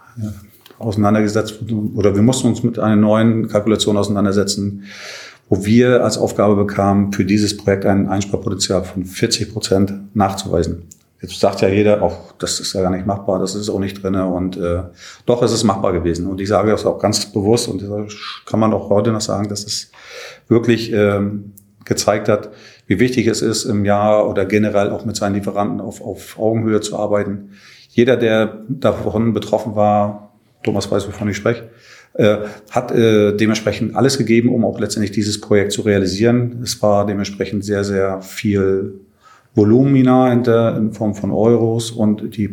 auseinandergesetzt 0.83 1.61
oder 1.95 2.15
wir 2.15 2.23
mussten 2.23 2.49
uns 2.49 2.63
mit 2.63 2.79
einer 2.79 2.97
neuen 2.97 3.49
Kalkulation 3.49 3.97
auseinandersetzen, 3.97 4.85
wo 5.49 5.65
wir 5.65 6.03
als 6.03 6.19
Aufgabe 6.19 6.57
bekamen, 6.57 7.13
für 7.13 7.25
dieses 7.25 7.57
Projekt 7.57 7.85
ein 7.85 8.09
Einsparpotenzial 8.09 8.85
von 8.85 9.05
40 9.05 9.53
Prozent 9.53 9.93
nachzuweisen. 10.15 10.85
Jetzt 11.21 11.39
sagt 11.39 11.61
ja 11.61 11.69
jeder, 11.69 12.03
auch 12.03 12.33
das 12.39 12.59
ist 12.59 12.73
ja 12.73 12.83
gar 12.83 12.91
nicht 12.91 13.07
machbar, 13.07 13.39
das 13.39 13.55
ist 13.55 13.69
auch 13.69 13.79
nicht 13.79 14.03
drinne 14.03 14.27
und 14.27 14.57
äh, 14.57 14.83
doch 15.25 15.43
ist 15.43 15.53
es 15.53 15.63
machbar 15.63 15.93
gewesen. 15.93 16.27
Und 16.27 16.41
ich 16.41 16.49
sage 16.49 16.73
das 16.73 16.85
auch 16.85 16.99
ganz 16.99 17.27
bewusst 17.27 17.69
und 17.69 17.85
kann 18.45 18.59
man 18.59 18.73
auch 18.73 18.91
heute 18.91 19.13
noch 19.13 19.21
sagen, 19.21 19.49
dass 19.49 19.65
es 19.65 19.93
wirklich 20.49 20.93
ähm, 20.93 21.53
gezeigt 21.85 22.29
hat, 22.29 22.51
wie 22.87 22.99
wichtig 22.99 23.29
es 23.29 23.41
ist, 23.41 23.65
im 23.65 23.85
Jahr 23.85 24.29
oder 24.29 24.45
generell 24.47 24.91
auch 24.91 25.05
mit 25.05 25.15
seinen 25.15 25.35
Lieferanten 25.35 25.81
auf, 25.81 26.01
auf 26.01 26.39
Augenhöhe 26.39 26.81
zu 26.81 26.99
arbeiten. 26.99 27.51
Jeder, 27.89 28.17
der 28.17 28.65
davon 28.69 29.33
betroffen 29.33 29.77
war, 29.77 30.32
Thomas 30.63 30.91
weiß, 30.91 31.09
wovon 31.09 31.29
ich 31.29 31.37
spreche, 31.37 31.71
äh, 32.15 32.39
hat 32.71 32.93
äh, 32.93 33.35
dementsprechend 33.37 33.97
alles 33.97 34.19
gegeben, 34.19 34.51
um 34.51 34.65
auch 34.65 34.79
letztendlich 34.79 35.13
dieses 35.13 35.41
Projekt 35.41 35.73
zu 35.73 35.83
realisieren. 35.83 36.61
Es 36.63 36.81
war 36.83 37.07
dementsprechend 37.07 37.65
sehr, 37.65 37.85
sehr 37.85 38.21
viel 38.21 38.95
Volumina 39.55 40.31
hinter 40.31 40.77
in 40.77 40.93
Form 40.93 41.15
von 41.15 41.31
Euros 41.31 41.91
und 41.91 42.37
die 42.37 42.51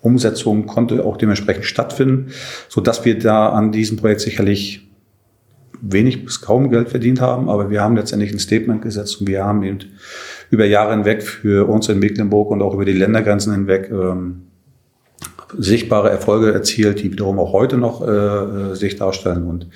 Umsetzung 0.00 0.66
konnte 0.66 1.04
auch 1.04 1.16
dementsprechend 1.16 1.64
stattfinden, 1.64 2.28
so 2.68 2.80
dass 2.80 3.04
wir 3.04 3.18
da 3.18 3.48
an 3.50 3.72
diesem 3.72 3.96
Projekt 3.96 4.20
sicherlich 4.20 4.86
wenig 5.80 6.24
bis 6.24 6.40
kaum 6.40 6.70
Geld 6.70 6.88
verdient 6.88 7.20
haben, 7.20 7.48
aber 7.48 7.70
wir 7.70 7.82
haben 7.82 7.96
letztendlich 7.96 8.32
ein 8.32 8.38
Statement 8.38 8.82
gesetzt 8.82 9.20
und 9.20 9.28
wir 9.28 9.44
haben 9.44 9.62
eben 9.62 9.78
über 10.50 10.64
Jahre 10.66 10.92
hinweg 10.92 11.22
für 11.22 11.68
uns 11.68 11.88
in 11.88 11.98
Mecklenburg 11.98 12.50
und 12.50 12.62
auch 12.62 12.74
über 12.74 12.84
die 12.84 12.92
Ländergrenzen 12.92 13.52
hinweg 13.52 13.90
ähm, 13.90 14.42
sichtbare 15.58 16.10
Erfolge 16.10 16.52
erzielt, 16.52 17.02
die 17.02 17.12
wiederum 17.12 17.38
auch 17.38 17.52
heute 17.52 17.76
noch 17.76 18.06
äh, 18.06 18.10
äh 18.10 18.74
sich 18.74 18.96
darstellen. 18.96 19.46
Und 19.46 19.68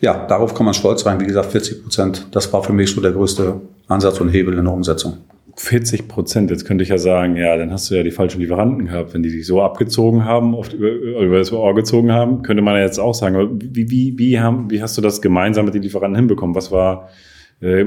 ja, 0.00 0.26
darauf 0.26 0.54
kann 0.54 0.64
man 0.64 0.74
stolz 0.74 1.02
sein. 1.02 1.20
Wie 1.20 1.26
gesagt, 1.26 1.52
40 1.52 1.82
Prozent, 1.82 2.26
das 2.32 2.52
war 2.52 2.62
für 2.62 2.72
mich 2.72 2.90
so 2.90 3.00
der 3.00 3.12
größte 3.12 3.60
Ansatz 3.88 4.20
und 4.20 4.28
Hebel 4.28 4.56
in 4.58 4.64
der 4.64 4.72
Umsetzung. 4.72 5.18
40 5.56 6.06
Prozent. 6.06 6.50
Jetzt 6.50 6.66
könnte 6.66 6.84
ich 6.84 6.90
ja 6.90 6.98
sagen, 6.98 7.36
ja, 7.36 7.56
dann 7.56 7.72
hast 7.72 7.90
du 7.90 7.94
ja 7.94 8.02
die 8.02 8.10
falschen 8.10 8.40
Lieferanten 8.40 8.86
gehabt. 8.86 9.14
Wenn 9.14 9.22
die 9.22 9.30
sich 9.30 9.46
so 9.46 9.62
abgezogen 9.62 10.24
haben, 10.24 10.54
oft 10.54 10.74
über, 10.74 10.90
über 10.90 11.38
das 11.38 11.50
Ohr 11.52 11.74
gezogen 11.74 12.12
haben, 12.12 12.42
könnte 12.42 12.62
man 12.62 12.74
ja 12.76 12.82
jetzt 12.82 12.98
auch 12.98 13.14
sagen, 13.14 13.58
wie, 13.60 13.90
wie, 13.90 14.18
wie, 14.18 14.38
haben, 14.38 14.70
wie 14.70 14.82
hast 14.82 14.98
du 14.98 15.02
das 15.02 15.22
gemeinsam 15.22 15.64
mit 15.64 15.74
den 15.74 15.82
Lieferanten 15.82 16.16
hinbekommen? 16.16 16.54
Was 16.54 16.70
war, 16.70 17.08
äh, 17.60 17.86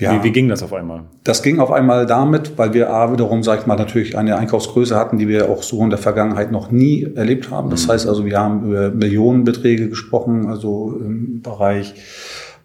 ja, 0.00 0.18
wie, 0.18 0.28
wie 0.28 0.32
ging 0.32 0.48
das 0.48 0.62
auf 0.62 0.72
einmal? 0.72 1.04
Das 1.24 1.42
ging 1.42 1.58
auf 1.60 1.70
einmal 1.70 2.06
damit, 2.06 2.56
weil 2.56 2.74
wir 2.74 2.90
A, 2.90 3.12
wiederum, 3.12 3.42
sag 3.42 3.60
ich 3.60 3.66
mal, 3.66 3.76
natürlich 3.76 4.16
eine 4.16 4.36
Einkaufsgröße 4.36 4.96
hatten, 4.96 5.18
die 5.18 5.28
wir 5.28 5.48
auch 5.50 5.62
so 5.62 5.82
in 5.82 5.90
der 5.90 5.98
Vergangenheit 5.98 6.52
noch 6.52 6.70
nie 6.70 7.06
erlebt 7.14 7.50
haben. 7.50 7.70
Das 7.70 7.86
mhm. 7.86 7.92
heißt 7.92 8.08
also, 8.08 8.24
wir 8.24 8.38
haben 8.38 8.66
über 8.66 8.90
Millionenbeträge 8.90 9.88
gesprochen, 9.88 10.46
also 10.46 10.98
im 11.00 11.42
Bereich 11.42 11.94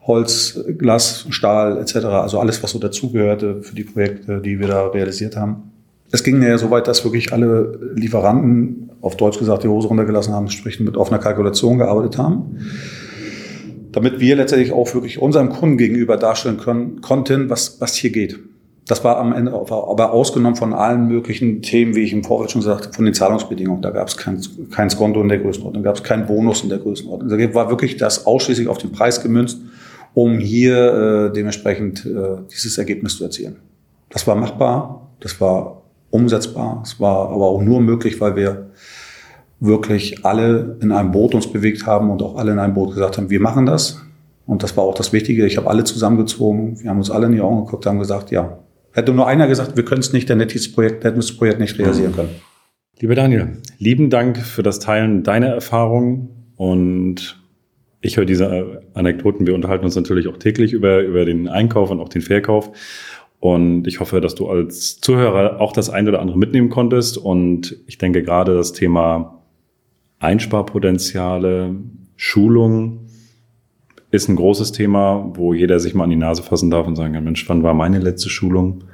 Holz, 0.06 0.60
Glas, 0.78 1.26
Stahl 1.30 1.78
etc. 1.78 2.06
Also 2.06 2.40
alles, 2.40 2.62
was 2.62 2.72
so 2.72 2.80
dazugehörte 2.80 3.62
für 3.62 3.76
die 3.76 3.84
Projekte, 3.84 4.42
die 4.42 4.60
wir 4.60 4.68
da 4.68 4.88
realisiert 4.88 5.38
haben. 5.38 5.72
Es 6.12 6.24
ging 6.24 6.42
ja 6.44 6.58
so 6.58 6.70
weit, 6.70 6.88
dass 6.88 7.04
wirklich 7.04 7.34
alle 7.34 7.80
Lieferanten, 7.96 8.92
auf 9.02 9.18
Deutsch 9.18 9.40
gesagt, 9.40 9.64
die 9.64 9.68
Hose 9.68 9.88
runtergelassen 9.88 10.34
haben, 10.34 10.50
sprich 10.50 10.80
mit 10.80 10.96
offener 10.96 11.20
Kalkulation 11.20 11.80
gearbeitet 11.80 12.18
haben. 12.18 12.60
Damit 13.94 14.20
wir 14.20 14.36
letztendlich 14.36 14.74
auch 14.74 14.94
wirklich 14.94 15.22
unserem 15.22 15.50
Kunden 15.50 15.78
gegenüber 15.78 16.18
darstellen 16.18 16.58
können, 16.58 17.02
konnten, 17.02 17.50
was, 17.50 17.80
was 17.80 17.96
hier 17.96 18.12
geht. 18.12 18.40
Das 18.86 19.06
war 19.06 19.18
am 19.18 19.32
Ende 19.32 19.54
aber 19.54 20.12
ausgenommen 20.12 20.58
von 20.58 20.74
allen 20.74 21.08
möglichen 21.08 21.62
Themen, 21.62 21.96
wie 21.96 22.02
ich 22.02 22.12
im 22.12 22.26
Vorfeld 22.26 22.52
schon 22.52 22.62
sagte, 22.62 22.92
von 22.92 23.06
den 23.06 23.14
Zahlungsbedingungen. 23.14 23.82
Da 23.82 23.92
gab 23.92 24.10
es 24.10 24.18
kein, 24.18 24.42
kein 24.72 24.90
Skonto 24.90 25.22
in 25.22 25.30
der 25.30 25.38
Größenordnung, 25.38 25.84
gab 25.84 25.96
es 25.96 26.04
keinen 26.04 26.26
Bonus 26.26 26.64
in 26.64 26.70
der 26.70 26.80
Größenordnung. 26.80 27.30
Da 27.30 27.54
war 27.54 27.70
wirklich 27.70 27.96
das 27.96 28.26
ausschließlich 28.26 28.68
auf 28.68 28.80
den 28.80 28.92
Preis 28.92 29.22
gemünzt 29.24 29.60
um 30.14 30.38
hier 30.40 31.30
äh, 31.30 31.34
dementsprechend 31.34 32.06
äh, 32.06 32.38
dieses 32.52 32.78
Ergebnis 32.78 33.18
zu 33.18 33.24
erzielen. 33.24 33.58
Das 34.10 34.28
war 34.28 34.36
machbar, 34.36 35.10
das 35.20 35.40
war 35.42 35.82
umsetzbar, 36.12 36.82
es 36.84 37.00
war 37.00 37.30
aber 37.30 37.48
auch 37.48 37.62
nur 37.62 37.82
möglich, 37.82 38.22
weil 38.22 38.36
wir 38.36 38.70
wirklich 39.64 40.26
alle 40.26 40.78
in 40.82 40.92
einem 40.92 41.12
Boot 41.12 41.34
uns 41.34 41.52
bewegt 41.52 41.86
haben 41.88 42.12
und 42.12 42.22
auch 42.22 42.36
alle 42.36 42.52
in 42.52 42.60
einem 42.60 42.74
Boot 42.74 42.94
gesagt 42.94 43.18
haben, 43.18 43.30
wir 43.30 43.40
machen 43.40 43.66
das. 43.66 44.02
Und 44.46 44.62
das 44.62 44.76
war 44.76 44.84
auch 44.84 44.94
das 44.94 45.14
Wichtige. 45.14 45.46
Ich 45.46 45.56
habe 45.58 45.70
alle 45.70 45.86
zusammengezogen, 45.86 46.82
wir 46.82 46.90
haben 46.90 46.98
uns 46.98 47.10
alle 47.10 47.28
in 47.28 47.32
die 47.32 47.42
Augen 47.42 47.66
geguckt, 47.66 47.86
haben 47.86 48.00
gesagt, 48.00 48.32
ja. 48.32 48.60
Hätte 48.92 49.14
nur 49.14 49.26
einer 49.26 49.48
gesagt, 49.48 49.76
wir 49.78 49.86
können 49.86 50.02
es 50.02 50.14
nicht, 50.14 50.30
dann 50.30 50.40
hätte 50.40 50.54
das 50.54 50.72
Projekt, 50.72 51.04
hätten 51.04 51.16
wir 51.16 51.22
das 51.22 51.32
Projekt 51.32 51.60
nicht 51.60 51.80
realisieren 51.80 52.14
können. 52.14 52.30
Lieber 53.00 53.16
Daniel, 53.16 53.58
lieben 53.80 54.10
Dank 54.10 54.38
für 54.38 54.62
das 54.64 54.80
Teilen 54.80 55.24
deiner 55.24 55.48
Erfahrungen 55.48 56.30
und 56.58 57.42
ich 58.02 58.18
höre 58.18 58.26
diese 58.26 58.46
äh, 58.46 58.80
Anekdoten. 58.94 59.48
Wir 59.48 59.56
unterhalten 59.56 59.86
uns 59.86 59.96
natürlich 59.96 60.28
auch 60.28 60.38
täglich 60.38 60.74
über, 60.74 61.02
über 61.02 61.26
den 61.26 61.48
Einkauf 61.48 61.90
und 61.90 62.02
auch 62.02 62.10
den 62.10 62.22
Verkauf. 62.22 62.70
Und 63.40 63.88
ich 63.88 64.00
hoffe, 64.00 64.22
dass 64.22 64.36
du 64.36 64.48
als 64.48 65.00
Zuhörer 65.00 65.60
auch 65.60 65.72
das 65.72 65.90
eine 65.90 66.10
oder 66.10 66.22
andere 66.22 66.38
mitnehmen 66.38 66.70
konntest. 66.70 67.18
Und 67.18 67.78
ich 67.88 67.98
denke 67.98 68.22
gerade 68.22 68.54
das 68.54 68.74
Thema 68.74 69.43
Einsparpotenziale, 70.24 71.76
Schulung 72.16 73.08
ist 74.10 74.30
ein 74.30 74.38
großes 74.38 74.72
Thema, 74.72 75.32
wo 75.36 75.54
jeder 75.54 75.80
sich 75.80 75.94
mal 75.94 76.06
an 76.06 76.12
die 76.12 76.16
Nase 76.16 76.44
fassen 76.44 76.70
darf 76.70 76.88
und 76.88 76.96
sagen 76.96 77.14
kann, 77.14 77.24
Mensch, 77.26 77.48
wann 77.50 77.64
war 77.64 77.74
meine 77.74 78.00
letzte 78.00 78.30
Schulung? 78.30 78.86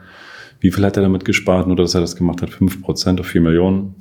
Wie 0.60 0.72
viel 0.72 0.84
hat 0.84 0.98
er 0.98 1.04
damit 1.04 1.26
gespart, 1.26 1.68
nur 1.68 1.76
dass 1.76 1.94
er 1.94 2.02
das 2.02 2.16
gemacht 2.16 2.42
hat? 2.42 2.50
Fünf 2.50 2.82
Prozent 2.82 3.20
auf 3.20 3.28
vier 3.28 3.42
Millionen? 3.42 3.96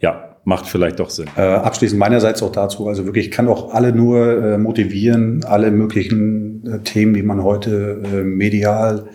Ja, 0.00 0.36
macht 0.44 0.66
vielleicht 0.66 1.00
doch 1.00 1.10
Sinn. 1.10 1.26
Äh, 1.36 1.42
abschließend 1.42 1.98
meinerseits 1.98 2.42
auch 2.42 2.52
dazu, 2.52 2.88
also 2.88 3.04
wirklich, 3.04 3.26
ich 3.26 3.30
kann 3.30 3.48
auch 3.48 3.74
alle 3.74 3.92
nur 3.92 4.42
äh, 4.42 4.58
motivieren, 4.58 5.44
alle 5.44 5.70
möglichen 5.70 6.66
äh, 6.66 6.78
Themen, 6.80 7.12
die 7.12 7.22
man 7.22 7.42
heute 7.42 8.02
äh, 8.10 8.22
medial 8.22 9.08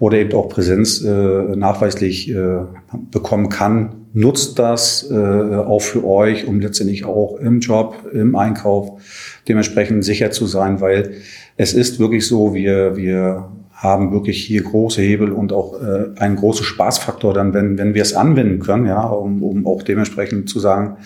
oder 0.00 0.18
eben 0.18 0.32
auch 0.32 0.48
Präsenz 0.48 1.02
äh, 1.02 1.08
nachweislich 1.56 2.30
äh, 2.30 2.64
bekommen 3.12 3.48
kann, 3.48 4.03
nutzt 4.14 4.58
das 4.58 5.10
äh, 5.10 5.14
auch 5.14 5.82
für 5.82 6.04
euch, 6.04 6.46
um 6.46 6.60
letztendlich 6.60 7.04
auch 7.04 7.36
im 7.36 7.60
Job, 7.60 7.96
im 8.12 8.36
Einkauf 8.36 9.00
dementsprechend 9.48 10.04
sicher 10.04 10.30
zu 10.30 10.46
sein, 10.46 10.80
weil 10.80 11.16
es 11.56 11.74
ist 11.74 11.98
wirklich 11.98 12.26
so, 12.26 12.54
wir, 12.54 12.96
wir 12.96 13.50
haben 13.72 14.12
wirklich 14.12 14.42
hier 14.42 14.62
große 14.62 15.02
Hebel 15.02 15.32
und 15.32 15.52
auch 15.52 15.82
äh, 15.82 16.18
einen 16.18 16.36
großen 16.36 16.64
Spaßfaktor 16.64 17.34
dann, 17.34 17.52
wenn, 17.52 17.76
wenn 17.76 17.94
wir 17.94 18.02
es 18.02 18.14
anwenden 18.14 18.60
können, 18.60 18.86
ja, 18.86 19.02
um, 19.02 19.42
um 19.42 19.66
auch 19.66 19.82
dementsprechend 19.82 20.48
zu 20.48 20.60
sagen, 20.60 20.96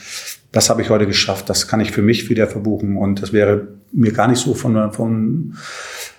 das 0.52 0.70
habe 0.70 0.82
ich 0.82 0.90
heute 0.90 1.06
geschafft, 1.06 1.48
das 1.48 1.66
kann 1.66 1.80
ich 1.80 1.92
für 1.92 2.02
mich 2.02 2.28
wieder 2.28 2.46
verbuchen. 2.46 2.96
Und 2.96 3.22
das 3.22 3.32
wäre 3.32 3.68
mir 3.90 4.12
gar 4.12 4.28
nicht 4.28 4.38
so 4.38 4.54
von, 4.54 4.92
von 4.92 5.54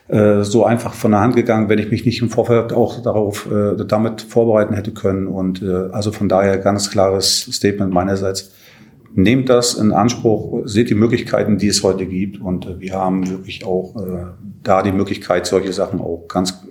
äh, 0.10 0.44
so 0.44 0.66
einfach 0.66 0.94
von 0.94 1.12
der 1.12 1.22
Hand 1.22 1.36
gegangen, 1.36 1.70
wenn 1.70 1.80
ich 1.80 1.92
mich 1.92 2.06
nicht 2.06 2.22
im 2.22 2.30
Vorfeld 2.30 2.74
auch 2.74 3.02
darauf 3.02 3.50
äh, 3.52 3.76
damit 3.86 4.22
vorbereiten 4.22 4.74
hätte 4.74 4.92
können 4.92 5.28
und 5.28 5.62
äh, 5.62 5.90
also 5.92 6.12
von 6.12 6.28
daher 6.28 6.58
ganz 6.58 6.90
klares 6.90 7.42
Statement 7.42 7.94
meinerseits. 7.94 8.52
Nehmt 9.16 9.50
das 9.50 9.76
in 9.76 9.92
Anspruch, 9.92 10.62
seht 10.66 10.90
die 10.90 10.96
Möglichkeiten, 10.96 11.58
die 11.58 11.68
es 11.68 11.84
heute 11.84 12.06
gibt 12.06 12.42
und 12.42 12.66
äh, 12.66 12.80
wir 12.80 12.94
haben 12.94 13.30
wirklich 13.30 13.66
auch 13.66 13.96
äh, 13.96 14.26
da 14.64 14.82
die 14.82 14.92
Möglichkeit, 14.92 15.46
solche 15.46 15.74
Sachen 15.74 16.02
auch 16.02 16.28
ganz 16.28 16.66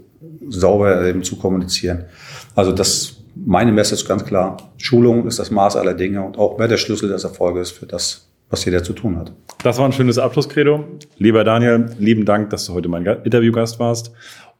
sauber 0.48 1.06
eben 1.06 1.22
zu 1.22 1.36
kommunizieren. 1.36 2.06
Also 2.54 2.72
das 2.72 3.18
meine 3.44 3.72
Message 3.72 4.04
ganz 4.06 4.24
klar. 4.24 4.56
Schulung 4.78 5.26
ist 5.26 5.38
das 5.38 5.50
Maß 5.50 5.76
aller 5.76 5.94
Dinge 5.94 6.24
und 6.24 6.38
auch 6.38 6.58
wer 6.58 6.68
der 6.68 6.76
Schlüssel 6.76 7.08
des 7.08 7.24
Erfolges 7.24 7.70
für 7.70 7.86
das, 7.86 8.27
was 8.50 8.64
jeder 8.64 8.82
zu 8.82 8.92
tun 8.92 9.16
hat. 9.16 9.32
Das 9.62 9.78
war 9.78 9.86
ein 9.86 9.92
schönes 9.92 10.18
Abschlusskredo. 10.18 10.84
Lieber 11.18 11.44
Daniel, 11.44 11.90
lieben 11.98 12.24
Dank, 12.24 12.50
dass 12.50 12.66
du 12.66 12.74
heute 12.74 12.88
mein 12.88 13.04
Interviewgast 13.04 13.78
warst. 13.78 14.12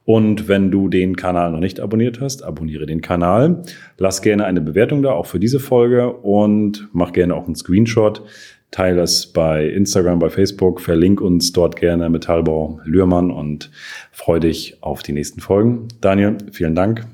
Und 0.05 0.47
wenn 0.47 0.71
du 0.71 0.89
den 0.89 1.15
Kanal 1.15 1.51
noch 1.51 1.59
nicht 1.59 1.79
abonniert 1.79 2.19
hast, 2.19 2.43
abonniere 2.43 2.85
den 2.85 3.01
Kanal. 3.01 3.63
Lass 3.97 4.21
gerne 4.21 4.45
eine 4.45 4.61
Bewertung 4.61 5.03
da, 5.03 5.11
auch 5.11 5.27
für 5.27 5.39
diese 5.39 5.59
Folge 5.59 6.11
und 6.11 6.89
mach 6.93 7.13
gerne 7.13 7.35
auch 7.35 7.45
einen 7.45 7.55
Screenshot 7.55 8.23
teile 8.71 9.01
es 9.01 9.27
bei 9.27 9.67
Instagram, 9.67 10.19
bei 10.19 10.29
Facebook, 10.29 10.81
verlink 10.81 11.21
uns 11.21 11.51
dort 11.51 11.75
gerne 11.75 12.09
Metallbau 12.09 12.79
Lührmann 12.83 13.31
und 13.31 13.71
freue 14.11 14.39
dich 14.39 14.77
auf 14.81 15.03
die 15.03 15.13
nächsten 15.13 15.41
Folgen. 15.41 15.87
Daniel, 16.01 16.37
vielen 16.51 16.75
Dank. 16.75 17.05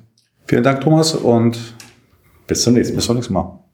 Vielen 0.48 0.64
Dank, 0.64 0.82
Thomas, 0.82 1.16
und 1.16 1.58
bis 2.48 2.64
zum 2.64 2.76
nächsten 2.76 2.94
Mal. 2.94 2.98
Bis 2.98 3.06
zum 3.06 3.16
nächsten 3.16 3.34
Mal. 3.34 3.65